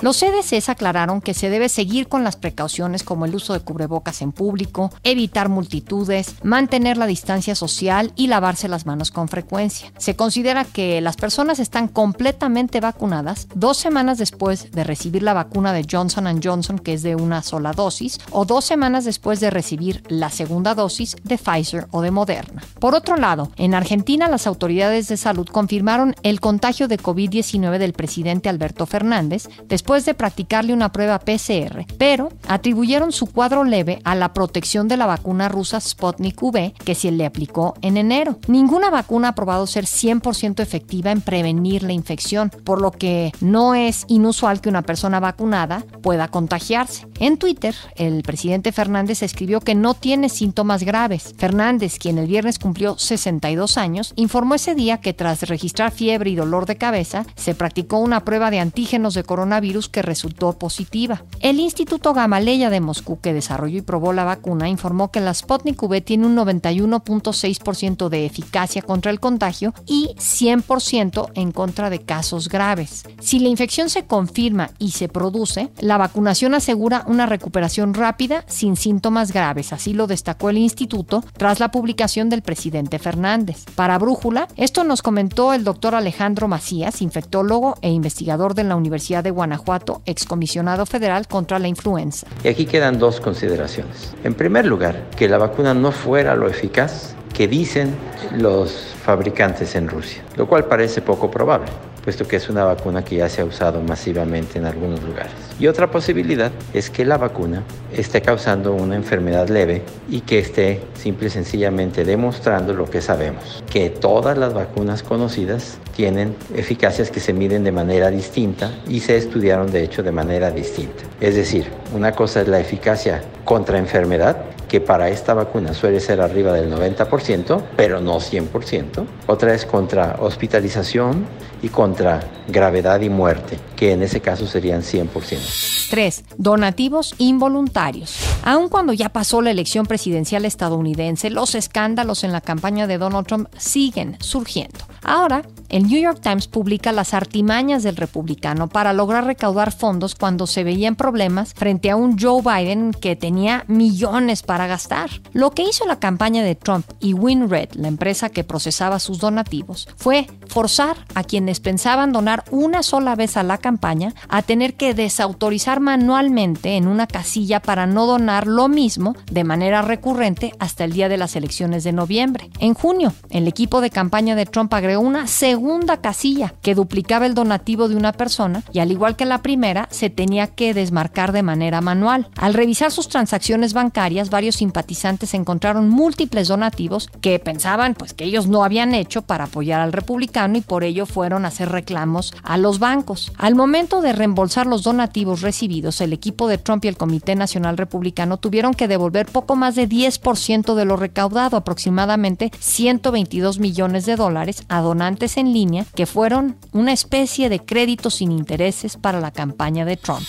Los 0.00 0.16
CDCs 0.16 0.68
aclararon 0.68 1.20
que 1.20 1.34
se 1.34 1.48
debe 1.48 1.68
seguir 1.68 2.08
con 2.08 2.24
las 2.24 2.34
precauciones 2.34 3.04
como 3.04 3.24
el 3.24 3.36
uso 3.36 3.52
de 3.52 3.60
cubrebocas 3.60 4.20
en 4.20 4.32
público, 4.32 4.90
evitar 5.04 5.48
multitudes, 5.48 6.34
mantener 6.42 6.96
la 6.96 7.06
distancia 7.06 7.54
social 7.54 8.12
y 8.16 8.26
lavarse 8.26 8.66
las 8.66 8.84
manos 8.84 9.12
con 9.12 9.28
frecuencia. 9.28 9.92
Se 9.98 10.16
considera 10.16 10.64
que 10.64 11.00
las 11.00 11.14
personas 11.14 11.60
están 11.60 11.83
completamente 11.88 12.80
vacunadas 12.80 13.48
dos 13.54 13.76
semanas 13.76 14.18
después 14.18 14.70
de 14.70 14.84
recibir 14.84 15.22
la 15.22 15.34
vacuna 15.34 15.72
de 15.72 15.86
Johnson 15.90 16.40
Johnson, 16.42 16.78
que 16.78 16.94
es 16.94 17.02
de 17.02 17.16
una 17.16 17.42
sola 17.42 17.72
dosis, 17.72 18.18
o 18.30 18.44
dos 18.44 18.64
semanas 18.64 19.04
después 19.04 19.40
de 19.40 19.50
recibir 19.50 20.02
la 20.08 20.30
segunda 20.30 20.74
dosis 20.74 21.16
de 21.24 21.38
Pfizer 21.38 21.86
o 21.90 22.02
de 22.02 22.10
Moderna. 22.10 22.62
Por 22.78 22.94
otro 22.94 23.16
lado, 23.16 23.50
en 23.56 23.74
Argentina 23.74 24.28
las 24.28 24.46
autoridades 24.46 25.08
de 25.08 25.16
salud 25.16 25.46
confirmaron 25.46 26.14
el 26.22 26.40
contagio 26.40 26.88
de 26.88 26.98
COVID-19 26.98 27.78
del 27.78 27.92
presidente 27.92 28.48
Alberto 28.48 28.86
Fernández 28.86 29.48
después 29.66 30.04
de 30.04 30.14
practicarle 30.14 30.72
una 30.72 30.92
prueba 30.92 31.18
PCR, 31.18 31.86
pero 31.98 32.30
atribuyeron 32.48 33.12
su 33.12 33.26
cuadro 33.26 33.64
leve 33.64 34.00
a 34.04 34.14
la 34.14 34.32
protección 34.32 34.88
de 34.88 34.96
la 34.96 35.06
vacuna 35.06 35.48
rusa 35.48 35.80
Sputnik 35.80 36.42
V 36.42 36.74
que 36.84 36.94
se 36.94 37.10
le 37.10 37.26
aplicó 37.26 37.74
en 37.82 37.96
enero. 37.96 38.38
Ninguna 38.46 38.90
vacuna 38.90 39.28
ha 39.28 39.34
probado 39.34 39.66
ser 39.66 39.84
100% 39.84 40.60
efectiva 40.60 41.10
en 41.10 41.20
prevenir 41.20 41.73
la 41.82 41.92
infección, 41.92 42.50
por 42.64 42.80
lo 42.80 42.90
que 42.90 43.32
no 43.40 43.74
es 43.74 44.04
inusual 44.08 44.60
que 44.60 44.68
una 44.68 44.82
persona 44.82 45.20
vacunada 45.20 45.84
pueda 46.02 46.28
contagiarse. 46.28 47.06
En 47.18 47.36
Twitter, 47.36 47.74
el 47.96 48.22
presidente 48.22 48.72
Fernández 48.72 49.22
escribió 49.22 49.60
que 49.60 49.74
no 49.74 49.94
tiene 49.94 50.28
síntomas 50.28 50.82
graves. 50.82 51.34
Fernández, 51.36 51.98
quien 51.98 52.18
el 52.18 52.26
viernes 52.26 52.58
cumplió 52.58 52.98
62 52.98 53.78
años, 53.78 54.12
informó 54.16 54.54
ese 54.54 54.74
día 54.74 55.00
que 55.00 55.12
tras 55.12 55.42
registrar 55.42 55.92
fiebre 55.92 56.30
y 56.30 56.36
dolor 56.36 56.66
de 56.66 56.76
cabeza, 56.76 57.26
se 57.36 57.54
practicó 57.54 57.98
una 57.98 58.24
prueba 58.24 58.50
de 58.50 58.60
antígenos 58.60 59.14
de 59.14 59.24
coronavirus 59.24 59.88
que 59.88 60.02
resultó 60.02 60.52
positiva. 60.58 61.24
El 61.40 61.60
Instituto 61.60 62.14
Gamaleya 62.14 62.70
de 62.70 62.80
Moscú, 62.80 63.20
que 63.20 63.32
desarrolló 63.32 63.78
y 63.78 63.82
probó 63.82 64.12
la 64.12 64.24
vacuna, 64.24 64.68
informó 64.68 65.10
que 65.10 65.20
la 65.20 65.34
Sputnik 65.34 65.82
V 65.82 66.00
tiene 66.00 66.26
un 66.26 66.36
91.6% 66.36 68.08
de 68.08 68.26
eficacia 68.26 68.82
contra 68.82 69.10
el 69.10 69.20
contagio 69.20 69.74
y 69.86 70.14
100% 70.16 71.30
en 71.34 71.52
contra 71.52 71.63
de 71.64 72.00
casos 72.00 72.48
graves. 72.48 73.04
Si 73.20 73.38
la 73.38 73.48
infección 73.48 73.88
se 73.88 74.04
confirma 74.04 74.70
y 74.78 74.90
se 74.90 75.08
produce, 75.08 75.70
la 75.80 75.96
vacunación 75.96 76.54
asegura 76.54 77.04
una 77.06 77.26
recuperación 77.26 77.94
rápida 77.94 78.44
sin 78.46 78.76
síntomas 78.76 79.32
graves, 79.32 79.72
así 79.72 79.94
lo 79.94 80.06
destacó 80.06 80.50
el 80.50 80.58
instituto 80.58 81.24
tras 81.36 81.60
la 81.60 81.70
publicación 81.70 82.28
del 82.28 82.42
presidente 82.42 82.98
Fernández. 82.98 83.64
Para 83.74 83.98
Brújula, 83.98 84.46
esto 84.56 84.84
nos 84.84 85.02
comentó 85.02 85.52
el 85.54 85.64
doctor 85.64 85.94
Alejandro 85.94 86.48
Macías, 86.48 87.00
infectólogo 87.00 87.76
e 87.80 87.90
investigador 87.90 88.54
de 88.54 88.64
la 88.64 88.76
Universidad 88.76 89.24
de 89.24 89.30
Guanajuato, 89.30 90.02
excomisionado 90.04 90.86
federal 90.86 91.26
contra 91.26 91.58
la 91.58 91.68
influenza. 91.68 92.26
Y 92.44 92.48
aquí 92.48 92.66
quedan 92.66 92.98
dos 92.98 93.20
consideraciones. 93.20 94.14
En 94.22 94.34
primer 94.34 94.66
lugar, 94.66 95.08
que 95.16 95.28
la 95.28 95.38
vacuna 95.38 95.74
no 95.74 95.92
fuera 95.92 96.36
lo 96.36 96.46
eficaz 96.48 97.14
que 97.34 97.46
dicen 97.48 97.94
los 98.32 98.94
fabricantes 99.04 99.74
en 99.74 99.88
Rusia, 99.88 100.22
lo 100.36 100.48
cual 100.48 100.64
parece 100.64 101.02
poco 101.02 101.30
probable 101.30 101.70
puesto 102.04 102.28
que 102.28 102.36
es 102.36 102.50
una 102.50 102.64
vacuna 102.64 103.02
que 103.02 103.16
ya 103.16 103.28
se 103.30 103.40
ha 103.40 103.46
usado 103.46 103.80
masivamente 103.80 104.58
en 104.58 104.66
algunos 104.66 105.02
lugares. 105.02 105.32
Y 105.58 105.66
otra 105.68 105.90
posibilidad 105.90 106.52
es 106.74 106.90
que 106.90 107.04
la 107.04 107.16
vacuna 107.16 107.62
esté 107.92 108.20
causando 108.20 108.74
una 108.74 108.94
enfermedad 108.94 109.48
leve 109.48 109.82
y 110.08 110.20
que 110.20 110.38
esté 110.38 110.82
simple 110.94 111.28
y 111.28 111.30
sencillamente 111.30 112.04
demostrando 112.04 112.74
lo 112.74 112.84
que 112.90 113.00
sabemos, 113.00 113.64
que 113.70 113.88
todas 113.88 114.36
las 114.36 114.52
vacunas 114.52 115.02
conocidas 115.02 115.78
tienen 115.96 116.36
eficacias 116.54 117.10
que 117.10 117.20
se 117.20 117.32
miden 117.32 117.64
de 117.64 117.72
manera 117.72 118.10
distinta 118.10 118.70
y 118.86 119.00
se 119.00 119.16
estudiaron 119.16 119.72
de 119.72 119.82
hecho 119.82 120.02
de 120.02 120.12
manera 120.12 120.50
distinta. 120.50 121.04
Es 121.20 121.36
decir, 121.36 121.66
una 121.94 122.12
cosa 122.12 122.42
es 122.42 122.48
la 122.48 122.60
eficacia 122.60 123.22
contra 123.44 123.78
enfermedad 123.78 124.36
que 124.74 124.80
para 124.80 125.08
esta 125.08 125.34
vacuna 125.34 125.72
suele 125.72 126.00
ser 126.00 126.20
arriba 126.20 126.52
del 126.52 126.68
90%, 126.68 127.62
pero 127.76 128.00
no 128.00 128.16
100%. 128.16 129.06
Otra 129.28 129.54
es 129.54 129.66
contra 129.66 130.16
hospitalización 130.18 131.26
y 131.62 131.68
contra 131.68 132.28
gravedad 132.48 133.00
y 133.00 133.08
muerte, 133.08 133.56
que 133.76 133.92
en 133.92 134.02
ese 134.02 134.20
caso 134.20 134.48
serían 134.48 134.82
100%. 134.82 135.90
3. 135.90 136.24
Donativos 136.38 137.14
involuntarios. 137.18 138.16
Aun 138.42 138.68
cuando 138.68 138.92
ya 138.92 139.10
pasó 139.10 139.42
la 139.42 139.52
elección 139.52 139.86
presidencial 139.86 140.44
estadounidense, 140.44 141.30
los 141.30 141.54
escándalos 141.54 142.24
en 142.24 142.32
la 142.32 142.40
campaña 142.40 142.88
de 142.88 142.98
Donald 142.98 143.28
Trump 143.28 143.48
siguen 143.56 144.16
surgiendo. 144.18 144.80
Ahora, 145.04 145.42
el 145.74 145.88
New 145.88 146.00
York 146.00 146.20
Times 146.22 146.46
publica 146.46 146.92
las 146.92 147.14
artimañas 147.14 147.82
del 147.82 147.96
republicano 147.96 148.68
para 148.68 148.92
lograr 148.92 149.24
recaudar 149.24 149.72
fondos 149.72 150.14
cuando 150.14 150.46
se 150.46 150.62
veían 150.62 150.94
problemas 150.94 151.52
frente 151.52 151.90
a 151.90 151.96
un 151.96 152.16
Joe 152.16 152.42
Biden 152.42 152.92
que 152.92 153.16
tenía 153.16 153.64
millones 153.66 154.44
para 154.44 154.68
gastar. 154.68 155.10
Lo 155.32 155.50
que 155.50 155.64
hizo 155.64 155.84
la 155.84 155.98
campaña 155.98 156.44
de 156.44 156.54
Trump 156.54 156.86
y 157.00 157.12
WinRed, 157.12 157.70
la 157.72 157.88
empresa 157.88 158.28
que 158.28 158.44
procesaba 158.44 159.00
sus 159.00 159.18
donativos, 159.18 159.88
fue 159.96 160.28
forzar 160.46 160.96
a 161.16 161.24
quienes 161.24 161.58
pensaban 161.58 162.12
donar 162.12 162.44
una 162.52 162.84
sola 162.84 163.16
vez 163.16 163.36
a 163.36 163.42
la 163.42 163.58
campaña 163.58 164.14
a 164.28 164.42
tener 164.42 164.74
que 164.74 164.94
desautorizar 164.94 165.80
manualmente 165.80 166.76
en 166.76 166.86
una 166.86 167.08
casilla 167.08 167.58
para 167.58 167.88
no 167.88 168.06
donar 168.06 168.46
lo 168.46 168.68
mismo 168.68 169.16
de 169.28 169.42
manera 169.42 169.82
recurrente 169.82 170.52
hasta 170.60 170.84
el 170.84 170.92
día 170.92 171.08
de 171.08 171.16
las 171.16 171.34
elecciones 171.34 171.82
de 171.82 171.90
noviembre. 171.90 172.48
En 172.60 172.74
junio, 172.74 173.12
el 173.30 173.48
equipo 173.48 173.80
de 173.80 173.90
campaña 173.90 174.36
de 174.36 174.46
Trump 174.46 174.72
agregó 174.72 175.02
una 175.02 175.26
segunda 175.26 175.63
casilla 176.00 176.54
que 176.62 176.74
duplicaba 176.74 177.26
el 177.26 177.34
donativo 177.34 177.88
de 177.88 177.96
una 177.96 178.12
persona 178.12 178.62
y 178.72 178.78
al 178.80 178.90
igual 178.90 179.16
que 179.16 179.24
la 179.24 179.42
primera, 179.42 179.88
se 179.90 180.10
tenía 180.10 180.48
que 180.48 180.74
desmarcar 180.74 181.32
de 181.32 181.42
manera 181.42 181.80
manual. 181.80 182.28
Al 182.36 182.54
revisar 182.54 182.90
sus 182.90 183.08
transacciones 183.08 183.72
bancarias, 183.72 184.30
varios 184.30 184.56
simpatizantes 184.56 185.34
encontraron 185.34 185.88
múltiples 185.88 186.48
donativos 186.48 187.08
que 187.20 187.38
pensaban 187.38 187.94
pues 187.94 188.14
que 188.14 188.24
ellos 188.24 188.46
no 188.46 188.64
habían 188.64 188.94
hecho 188.94 189.22
para 189.22 189.44
apoyar 189.44 189.80
al 189.80 189.92
republicano 189.92 190.58
y 190.58 190.60
por 190.60 190.84
ello 190.84 191.06
fueron 191.06 191.44
a 191.44 191.48
hacer 191.48 191.70
reclamos 191.70 192.34
a 192.42 192.58
los 192.58 192.78
bancos. 192.78 193.32
Al 193.38 193.54
momento 193.54 194.00
de 194.00 194.12
reembolsar 194.12 194.66
los 194.66 194.82
donativos 194.82 195.40
recibidos, 195.40 196.00
el 196.00 196.12
equipo 196.12 196.48
de 196.48 196.58
Trump 196.58 196.84
y 196.84 196.88
el 196.88 196.96
Comité 196.96 197.34
Nacional 197.34 197.76
Republicano 197.76 198.36
tuvieron 198.36 198.74
que 198.74 198.88
devolver 198.88 199.26
poco 199.26 199.56
más 199.56 199.74
de 199.74 199.88
10% 199.88 200.74
de 200.74 200.84
lo 200.84 200.96
recaudado, 200.96 201.56
aproximadamente 201.56 202.50
122 202.58 203.58
millones 203.58 204.06
de 204.06 204.16
dólares, 204.16 204.64
a 204.68 204.80
donantes 204.80 205.36
en 205.36 205.53
línea 205.54 205.86
que 205.94 206.04
fueron 206.04 206.56
una 206.72 206.92
especie 206.92 207.48
de 207.48 207.60
crédito 207.60 208.10
sin 208.10 208.30
intereses 208.30 208.98
para 208.98 209.20
la 209.20 209.30
campaña 209.30 209.86
de 209.86 209.96
Trump. 209.96 210.26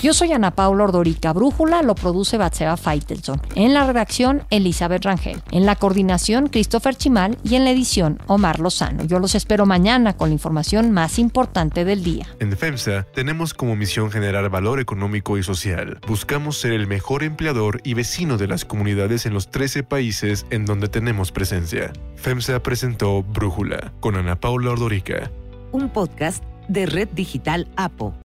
Yo 0.00 0.14
soy 0.14 0.30
Ana 0.30 0.52
Paula 0.52 0.84
Ordorica. 0.84 1.32
Brújula 1.32 1.82
lo 1.82 1.96
produce 1.96 2.38
Batseba 2.38 2.76
Feitelson. 2.76 3.42
En 3.56 3.74
la 3.74 3.84
redacción, 3.84 4.44
Elizabeth 4.48 5.04
Rangel. 5.04 5.42
En 5.50 5.66
la 5.66 5.74
coordinación, 5.74 6.46
Christopher 6.46 6.94
Chimal. 6.94 7.36
Y 7.42 7.56
en 7.56 7.64
la 7.64 7.72
edición, 7.72 8.20
Omar 8.28 8.60
Lozano. 8.60 9.02
Yo 9.04 9.18
los 9.18 9.34
espero 9.34 9.66
mañana 9.66 10.16
con 10.16 10.28
la 10.28 10.34
información 10.34 10.92
más 10.92 11.18
importante 11.18 11.84
del 11.84 12.04
día. 12.04 12.26
En 12.38 12.56
FEMSA 12.56 13.08
tenemos 13.12 13.54
como 13.54 13.74
misión 13.74 14.12
generar 14.12 14.48
valor 14.50 14.78
económico 14.78 15.36
y 15.36 15.42
social. 15.42 15.98
Buscamos 16.06 16.60
ser 16.60 16.74
el 16.74 16.86
mejor 16.86 17.24
empleador 17.24 17.80
y 17.82 17.94
vecino 17.94 18.38
de 18.38 18.46
las 18.46 18.64
comunidades 18.64 19.26
en 19.26 19.34
los 19.34 19.50
13 19.50 19.82
países 19.82 20.46
en 20.50 20.64
donde 20.64 20.86
tenemos 20.86 21.32
presencia. 21.32 21.92
FEMSA 22.14 22.62
presentó 22.62 23.24
Brújula 23.24 23.92
con 23.98 24.14
Ana 24.14 24.36
Paula 24.36 24.70
Ordorica. 24.70 25.28
Un 25.72 25.88
podcast 25.88 26.44
de 26.68 26.86
Red 26.86 27.08
Digital 27.14 27.66
APO. 27.74 28.14